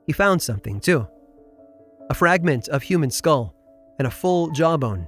He 0.06 0.12
found 0.12 0.42
something, 0.42 0.80
too 0.80 1.06
a 2.10 2.14
fragment 2.14 2.68
of 2.68 2.82
human 2.82 3.10
skull 3.10 3.54
and 3.98 4.06
a 4.06 4.10
full 4.10 4.50
jawbone. 4.50 5.06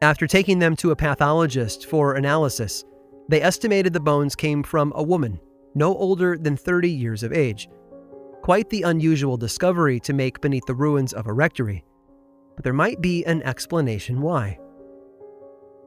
After 0.00 0.26
taking 0.26 0.60
them 0.60 0.76
to 0.76 0.92
a 0.92 0.96
pathologist 0.96 1.86
for 1.86 2.14
analysis, 2.14 2.84
they 3.28 3.42
estimated 3.42 3.92
the 3.92 3.98
bones 3.98 4.36
came 4.36 4.62
from 4.62 4.92
a 4.94 5.02
woman 5.02 5.40
no 5.76 5.94
older 5.94 6.36
than 6.36 6.56
30 6.56 6.90
years 6.90 7.22
of 7.22 7.32
age. 7.32 7.68
Quite 8.42 8.70
the 8.70 8.82
unusual 8.82 9.36
discovery 9.36 10.00
to 10.00 10.12
make 10.12 10.40
beneath 10.40 10.64
the 10.66 10.74
ruins 10.74 11.12
of 11.12 11.26
a 11.26 11.32
rectory. 11.32 11.84
But 12.56 12.64
there 12.64 12.72
might 12.72 13.00
be 13.00 13.24
an 13.26 13.42
explanation 13.42 14.22
why. 14.22 14.58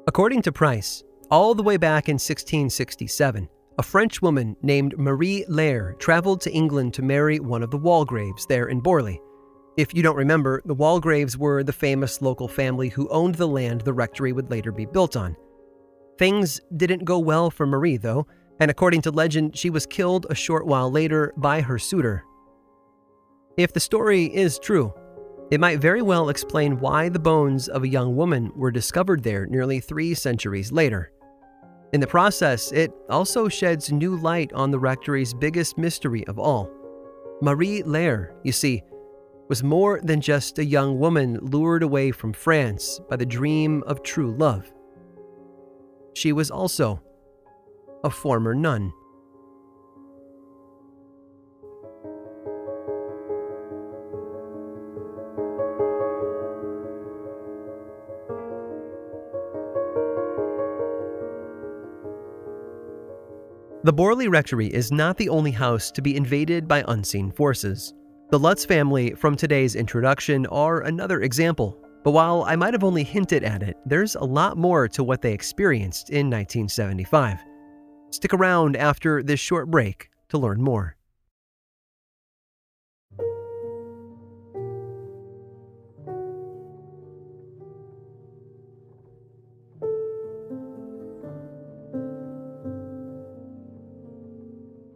According 0.08 0.43
to 0.43 0.52
Price, 0.52 1.04
all 1.32 1.56
the 1.56 1.63
way 1.63 1.78
back 1.78 2.08
in 2.08 2.15
1667, 2.15 3.49
a 3.80 3.84
French 3.84 4.21
woman 4.21 4.56
named 4.62 4.97
Marie 4.97 5.45
Lairre 5.47 5.95
traveled 5.99 6.41
to 6.41 6.52
England 6.52 6.93
to 6.93 7.02
marry 7.02 7.39
one 7.39 7.63
of 7.63 7.71
the 7.71 7.80
Waldegraves 7.80 8.45
there 8.47 8.67
in 8.67 8.82
Borley. 8.82 9.19
If 9.78 9.93
you 9.93 10.04
don't 10.04 10.17
remember, 10.17 10.62
the 10.65 10.75
Waldegraves 10.75 11.38
were 11.38 11.63
the 11.63 11.71
famous 11.71 12.21
local 12.21 12.47
family 12.47 12.89
who 12.89 13.08
owned 13.10 13.36
the 13.36 13.47
land 13.47 13.82
the 13.82 13.93
rectory 13.93 14.34
would 14.34 14.52
later 14.52 14.71
be 14.71 14.86
built 14.86 15.15
on. 15.15 15.36
Things 16.17 16.60
didn't 16.75 17.06
go 17.06 17.17
well 17.17 17.49
for 17.49 17.65
Marie, 17.65 17.95
though, 17.95 18.28
and 18.59 18.69
according 18.69 19.01
to 19.01 19.11
legend, 19.11 19.57
she 19.57 19.69
was 19.69 19.85
killed 19.85 20.25
a 20.29 20.35
short 20.35 20.65
while 20.65 20.91
later 20.91 21.33
by 21.37 21.61
her 21.61 21.79
suitor. 21.79 22.23
If 23.57 23.73
the 23.73 23.79
story 23.79 24.25
is 24.25 24.59
true, 24.59 24.93
it 25.51 25.59
might 25.59 25.79
very 25.79 26.01
well 26.01 26.29
explain 26.29 26.79
why 26.79 27.09
the 27.09 27.19
bones 27.19 27.67
of 27.67 27.83
a 27.83 27.87
young 27.87 28.15
woman 28.15 28.51
were 28.55 28.71
discovered 28.71 29.23
there 29.23 29.47
nearly 29.47 29.79
three 29.79 30.13
centuries 30.13 30.71
later. 30.71 31.11
In 31.91 32.01
the 32.01 32.07
process, 32.07 32.71
it 32.71 32.91
also 33.09 33.47
sheds 33.47 33.91
new 33.91 34.15
light 34.15 34.53
on 34.53 34.69
the 34.69 34.79
rectory's 34.79 35.33
biggest 35.33 35.77
mystery 35.77 36.25
of 36.27 36.37
all. 36.37 36.69
Marie 37.41 37.81
Lairre, 37.81 38.35
you 38.43 38.51
see, 38.51 38.83
was 39.47 39.63
more 39.63 39.99
than 40.03 40.21
just 40.21 40.59
a 40.59 40.65
young 40.65 40.99
woman 40.99 41.39
lured 41.41 41.81
away 41.81 42.11
from 42.11 42.31
France 42.31 42.99
by 43.09 43.15
the 43.15 43.25
dream 43.25 43.81
of 43.87 44.03
true 44.03 44.35
love. 44.37 44.71
She 46.13 46.31
was 46.31 46.51
also 46.51 47.01
a 48.03 48.09
former 48.09 48.55
nun. 48.55 48.93
The 63.81 63.93
Borley 63.93 64.29
Rectory 64.29 64.67
is 64.67 64.91
not 64.91 65.17
the 65.17 65.29
only 65.29 65.51
house 65.51 65.89
to 65.91 66.01
be 66.01 66.15
invaded 66.15 66.67
by 66.67 66.83
unseen 66.89 67.31
forces. 67.31 67.93
The 68.29 68.38
Lutz 68.38 68.65
family 68.65 69.15
from 69.15 69.35
today's 69.35 69.75
introduction 69.75 70.45
are 70.47 70.81
another 70.81 71.21
example, 71.21 71.81
but 72.03 72.12
while 72.12 72.43
I 72.43 72.55
might 72.55 72.73
have 72.73 72.83
only 72.83 73.03
hinted 73.03 73.43
at 73.43 73.63
it, 73.63 73.77
there's 73.85 74.15
a 74.15 74.23
lot 74.23 74.57
more 74.57 74.88
to 74.89 75.03
what 75.03 75.21
they 75.21 75.33
experienced 75.33 76.09
in 76.09 76.29
1975. 76.29 77.39
Stick 78.11 78.33
around 78.33 78.75
after 78.75 79.21
this 79.21 79.39
short 79.39 79.69
break 79.69 80.09
to 80.29 80.37
learn 80.37 80.61
more. 80.61 80.95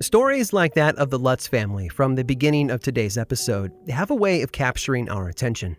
Stories 0.02 0.52
like 0.52 0.74
that 0.74 0.96
of 0.98 1.10
the 1.10 1.18
Lutz 1.18 1.48
family 1.48 1.88
from 1.88 2.16
the 2.16 2.26
beginning 2.26 2.70
of 2.70 2.82
today's 2.82 3.18
episode 3.18 3.72
have 3.88 4.12
a 4.12 4.16
way 4.16 4.42
of 4.42 4.52
capturing 4.52 5.10
our 5.10 5.30
attention. 5.30 5.78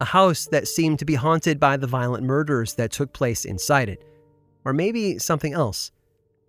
A 0.00 0.04
house 0.04 0.46
that 0.52 0.68
seemed 0.68 0.98
to 0.98 1.04
be 1.04 1.14
haunted 1.14 1.58
by 1.58 1.78
the 1.78 1.86
violent 1.86 2.22
murders 2.22 2.74
that 2.74 2.92
took 2.92 3.12
place 3.14 3.44
inside 3.44 3.88
it. 3.88 4.04
Or 4.64 4.72
maybe 4.72 5.18
something 5.18 5.54
else. 5.54 5.90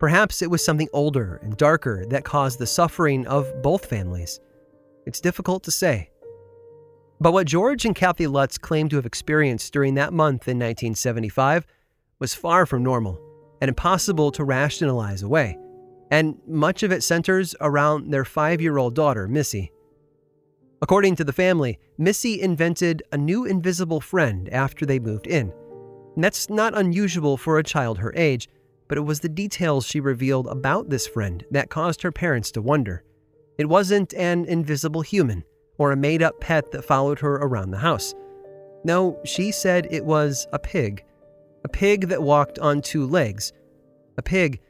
Perhaps 0.04 0.42
it 0.42 0.50
was 0.50 0.62
something 0.62 0.90
older 0.92 1.40
and 1.42 1.56
darker 1.56 2.04
that 2.10 2.26
caused 2.26 2.58
the 2.58 2.66
suffering 2.66 3.26
of 3.26 3.50
both 3.62 3.86
families. 3.86 4.38
It's 5.06 5.18
difficult 5.18 5.62
to 5.62 5.70
say. 5.70 6.10
But 7.22 7.32
what 7.32 7.46
George 7.46 7.86
and 7.86 7.96
Kathy 7.96 8.26
Lutz 8.26 8.58
claimed 8.58 8.90
to 8.90 8.96
have 8.96 9.06
experienced 9.06 9.72
during 9.72 9.94
that 9.94 10.12
month 10.12 10.46
in 10.46 10.58
1975 10.58 11.66
was 12.18 12.34
far 12.34 12.66
from 12.66 12.82
normal 12.82 13.18
and 13.62 13.70
impossible 13.70 14.30
to 14.32 14.44
rationalize 14.44 15.22
away, 15.22 15.56
and 16.10 16.38
much 16.46 16.82
of 16.82 16.92
it 16.92 17.02
centers 17.02 17.56
around 17.62 18.10
their 18.10 18.26
five 18.26 18.60
year 18.60 18.76
old 18.76 18.94
daughter, 18.94 19.26
Missy. 19.26 19.72
According 20.82 21.16
to 21.16 21.24
the 21.24 21.32
family, 21.32 21.78
Missy 21.96 22.42
invented 22.42 23.02
a 23.10 23.16
new 23.16 23.46
invisible 23.46 24.02
friend 24.02 24.50
after 24.50 24.84
they 24.84 24.98
moved 24.98 25.26
in. 25.26 25.50
And 26.14 26.22
that's 26.22 26.50
not 26.50 26.76
unusual 26.76 27.38
for 27.38 27.58
a 27.58 27.64
child 27.64 27.96
her 28.00 28.12
age, 28.14 28.50
but 28.94 28.98
it 29.00 29.06
was 29.06 29.18
the 29.18 29.28
details 29.28 29.84
she 29.84 29.98
revealed 29.98 30.46
about 30.46 30.88
this 30.88 31.04
friend 31.04 31.44
that 31.50 31.68
caused 31.68 32.00
her 32.02 32.12
parents 32.12 32.52
to 32.52 32.62
wonder. 32.62 33.02
It 33.58 33.68
wasn't 33.68 34.14
an 34.14 34.44
invisible 34.44 35.00
human 35.00 35.42
or 35.78 35.90
a 35.90 35.96
made 35.96 36.22
up 36.22 36.40
pet 36.40 36.70
that 36.70 36.84
followed 36.84 37.18
her 37.18 37.34
around 37.34 37.72
the 37.72 37.78
house. 37.78 38.14
No, 38.84 39.18
she 39.24 39.50
said 39.50 39.88
it 39.90 40.04
was 40.04 40.46
a 40.52 40.60
pig. 40.60 41.02
A 41.64 41.68
pig 41.68 42.06
that 42.06 42.22
walked 42.22 42.60
on 42.60 42.82
two 42.82 43.04
legs. 43.04 43.52
A 44.16 44.22
pig 44.22 44.60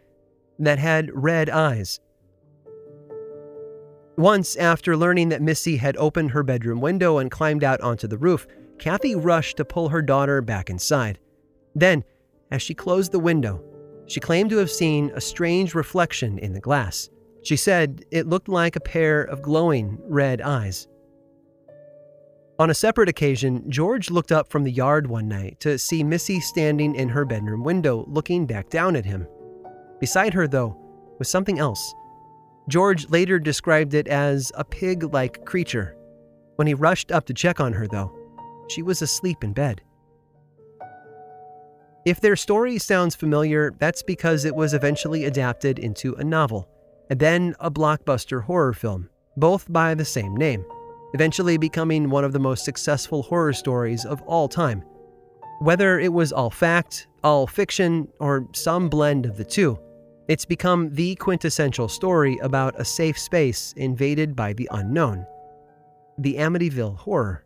that 0.58 0.78
had 0.78 1.10
red 1.12 1.50
eyes. 1.50 2.00
Once, 4.16 4.56
after 4.56 4.96
learning 4.96 5.28
that 5.28 5.42
Missy 5.42 5.76
had 5.76 5.98
opened 5.98 6.30
her 6.30 6.42
bedroom 6.42 6.80
window 6.80 7.18
and 7.18 7.30
climbed 7.30 7.62
out 7.62 7.82
onto 7.82 8.08
the 8.08 8.16
roof, 8.16 8.46
Kathy 8.78 9.14
rushed 9.14 9.58
to 9.58 9.66
pull 9.66 9.90
her 9.90 10.00
daughter 10.00 10.40
back 10.40 10.70
inside. 10.70 11.18
Then, 11.74 12.04
as 12.50 12.62
she 12.62 12.72
closed 12.72 13.12
the 13.12 13.20
window, 13.20 13.62
she 14.06 14.20
claimed 14.20 14.50
to 14.50 14.58
have 14.58 14.70
seen 14.70 15.10
a 15.14 15.20
strange 15.20 15.74
reflection 15.74 16.38
in 16.38 16.52
the 16.52 16.60
glass. 16.60 17.08
She 17.42 17.56
said 17.56 18.04
it 18.10 18.26
looked 18.26 18.48
like 18.48 18.76
a 18.76 18.80
pair 18.80 19.22
of 19.22 19.42
glowing 19.42 19.98
red 20.02 20.40
eyes. 20.40 20.88
On 22.58 22.70
a 22.70 22.74
separate 22.74 23.08
occasion, 23.08 23.68
George 23.68 24.10
looked 24.10 24.30
up 24.30 24.48
from 24.48 24.62
the 24.62 24.70
yard 24.70 25.08
one 25.08 25.28
night 25.28 25.58
to 25.60 25.76
see 25.76 26.04
Missy 26.04 26.38
standing 26.38 26.94
in 26.94 27.08
her 27.08 27.24
bedroom 27.24 27.64
window 27.64 28.04
looking 28.06 28.46
back 28.46 28.70
down 28.70 28.94
at 28.94 29.04
him. 29.04 29.26
Beside 29.98 30.32
her, 30.34 30.46
though, 30.46 30.76
was 31.18 31.28
something 31.28 31.58
else. 31.58 31.94
George 32.68 33.10
later 33.10 33.38
described 33.38 33.92
it 33.92 34.06
as 34.06 34.52
a 34.54 34.64
pig 34.64 35.12
like 35.12 35.44
creature. 35.44 35.96
When 36.56 36.66
he 36.68 36.74
rushed 36.74 37.10
up 37.10 37.26
to 37.26 37.34
check 37.34 37.60
on 37.60 37.72
her, 37.72 37.88
though, 37.88 38.12
she 38.68 38.82
was 38.82 39.02
asleep 39.02 39.42
in 39.42 39.52
bed. 39.52 39.82
If 42.04 42.20
their 42.20 42.36
story 42.36 42.78
sounds 42.78 43.14
familiar, 43.14 43.72
that's 43.78 44.02
because 44.02 44.44
it 44.44 44.54
was 44.54 44.74
eventually 44.74 45.24
adapted 45.24 45.78
into 45.78 46.14
a 46.14 46.24
novel, 46.24 46.68
and 47.08 47.18
then 47.18 47.54
a 47.60 47.70
blockbuster 47.70 48.42
horror 48.42 48.74
film, 48.74 49.08
both 49.36 49.72
by 49.72 49.94
the 49.94 50.04
same 50.04 50.36
name. 50.36 50.64
eventually 51.14 51.56
becoming 51.56 52.10
one 52.10 52.24
of 52.24 52.32
the 52.32 52.40
most 52.40 52.64
successful 52.64 53.22
horror 53.22 53.52
stories 53.52 54.04
of 54.04 54.20
all 54.22 54.48
time. 54.48 54.82
Whether 55.60 56.00
it 56.00 56.12
was 56.12 56.32
all 56.32 56.50
fact, 56.50 57.06
all 57.22 57.46
fiction, 57.46 58.08
or 58.18 58.48
some 58.52 58.88
blend 58.88 59.24
of 59.24 59.36
the 59.36 59.44
two, 59.44 59.78
it's 60.26 60.44
become 60.44 60.90
the 60.90 61.14
quintessential 61.14 61.88
story 61.88 62.36
about 62.42 62.78
a 62.80 62.84
safe 62.84 63.18
space 63.18 63.72
invaded 63.76 64.36
by 64.36 64.52
the 64.52 64.68
unknown 64.72 65.24
the 66.16 66.36
Amityville 66.36 66.96
Horror. 66.96 67.44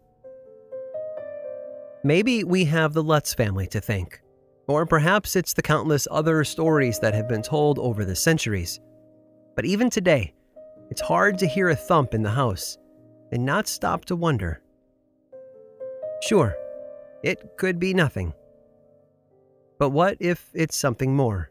Maybe 2.04 2.44
we 2.44 2.66
have 2.66 2.92
the 2.92 3.02
Lutz 3.02 3.32
family 3.32 3.66
to 3.68 3.80
thank, 3.80 4.20
or 4.68 4.86
perhaps 4.86 5.34
it's 5.34 5.54
the 5.54 5.62
countless 5.62 6.06
other 6.10 6.44
stories 6.44 6.98
that 7.00 7.14
have 7.14 7.26
been 7.26 7.42
told 7.42 7.78
over 7.78 8.04
the 8.04 8.14
centuries. 8.14 8.78
But 9.56 9.64
even 9.64 9.90
today, 9.90 10.34
it's 10.90 11.00
hard 11.00 11.38
to 11.38 11.46
hear 11.46 11.70
a 11.70 11.76
thump 11.76 12.14
in 12.14 12.22
the 12.22 12.30
house 12.30 12.78
and 13.32 13.44
not 13.44 13.66
stop 13.66 14.04
to 14.04 14.16
wonder. 14.16 14.60
Sure, 16.22 16.54
it 17.22 17.56
could 17.56 17.78
be 17.78 17.94
nothing. 17.94 18.34
But 19.78 19.90
what 19.90 20.16
if 20.20 20.50
it's 20.54 20.76
something 20.76 21.14
more? 21.16 21.50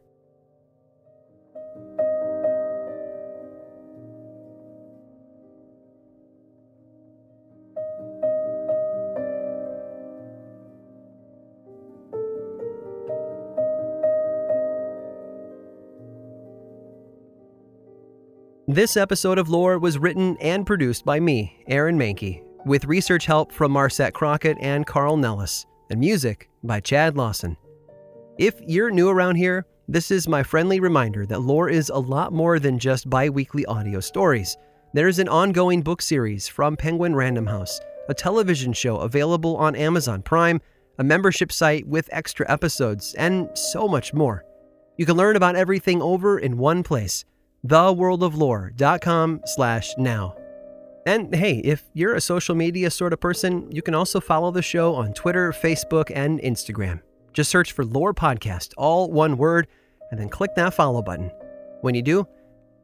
This 18.78 18.96
episode 18.96 19.40
of 19.40 19.50
Lore 19.50 19.80
was 19.80 19.98
written 19.98 20.38
and 20.40 20.64
produced 20.64 21.04
by 21.04 21.20
me, 21.20 21.64
Aaron 21.68 21.98
Mahnke, 21.98 22.44
with 22.64 22.86
research 22.86 23.26
help 23.26 23.52
from 23.52 23.72
Marset 23.72 24.14
Crockett 24.14 24.56
and 24.62 24.86
Carl 24.86 25.18
Nellis, 25.18 25.66
and 25.90 26.00
music 26.00 26.48
by 26.64 26.80
Chad 26.80 27.18
Lawson. 27.18 27.58
If 28.38 28.62
you're 28.62 28.92
new 28.92 29.10
around 29.10 29.38
here, 29.38 29.66
this 29.88 30.12
is 30.12 30.28
my 30.28 30.44
friendly 30.44 30.80
reminder 30.80 31.26
that 31.26 31.42
Lore 31.42 31.70
is 31.70 31.90
a 31.90 31.98
lot 31.98 32.34
more 32.34 32.60
than 32.60 32.78
just 32.78 33.10
bi 33.10 33.30
weekly 33.30 33.66
audio 33.66 34.00
stories. 34.00 34.56
There's 34.94 35.18
an 35.18 35.28
ongoing 35.28 35.82
book 35.82 36.00
series 36.00 36.48
from 36.48 36.78
Penguin 36.78 37.16
Random 37.16 37.48
House, 37.48 37.82
a 38.10 38.14
television 38.14 38.74
show 38.74 38.98
available 38.98 39.58
on 39.58 39.76
Amazon 39.76 40.22
Prime, 40.22 40.62
a 41.00 41.04
membership 41.04 41.52
site 41.52 41.88
with 41.88 42.10
extra 42.12 42.46
episodes, 42.48 43.16
and 43.16 43.50
so 43.56 43.88
much 43.88 44.14
more. 44.14 44.46
You 44.98 45.08
can 45.08 45.18
learn 45.18 45.36
about 45.36 45.56
everything 45.56 46.00
over 46.00 46.38
in 46.38 46.60
one 46.60 46.84
place 46.84 47.26
theworldoflore.com 47.66 49.42
slash 49.46 49.94
now. 49.98 50.36
And 51.06 51.34
hey, 51.34 51.60
if 51.60 51.86
you're 51.94 52.16
a 52.16 52.22
social 52.22 52.54
media 52.54 52.92
sort 52.92 53.14
of 53.14 53.22
person, 53.22 53.72
you 53.72 53.82
can 53.82 53.96
also 53.96 54.20
follow 54.20 54.52
the 54.52 54.62
show 54.62 54.94
on 54.94 55.14
Twitter, 55.14 55.54
Facebook, 55.54 56.12
and 56.14 56.42
Instagram. 56.42 57.02
Just 57.32 57.50
search 57.50 57.72
for 57.72 57.86
Lore 57.86 58.14
Podcast, 58.14 58.74
all 58.78 59.12
one 59.12 59.38
word, 59.38 59.68
and 60.12 60.20
then 60.20 60.28
click 60.28 60.56
that 60.56 60.74
follow 60.74 61.02
button. 61.02 61.32
When 61.82 61.96
you 61.96 62.02
do, 62.02 62.28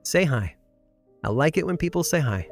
say 0.03 0.23
hi. 0.23 0.55
I 1.23 1.29
like 1.29 1.57
it 1.57 1.65
when 1.65 1.77
people 1.77 2.03
say 2.03 2.19
hi. 2.19 2.47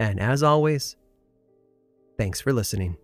And 0.00 0.20
as 0.20 0.42
always, 0.42 0.96
thanks 2.18 2.40
for 2.40 2.52
listening. 2.52 2.96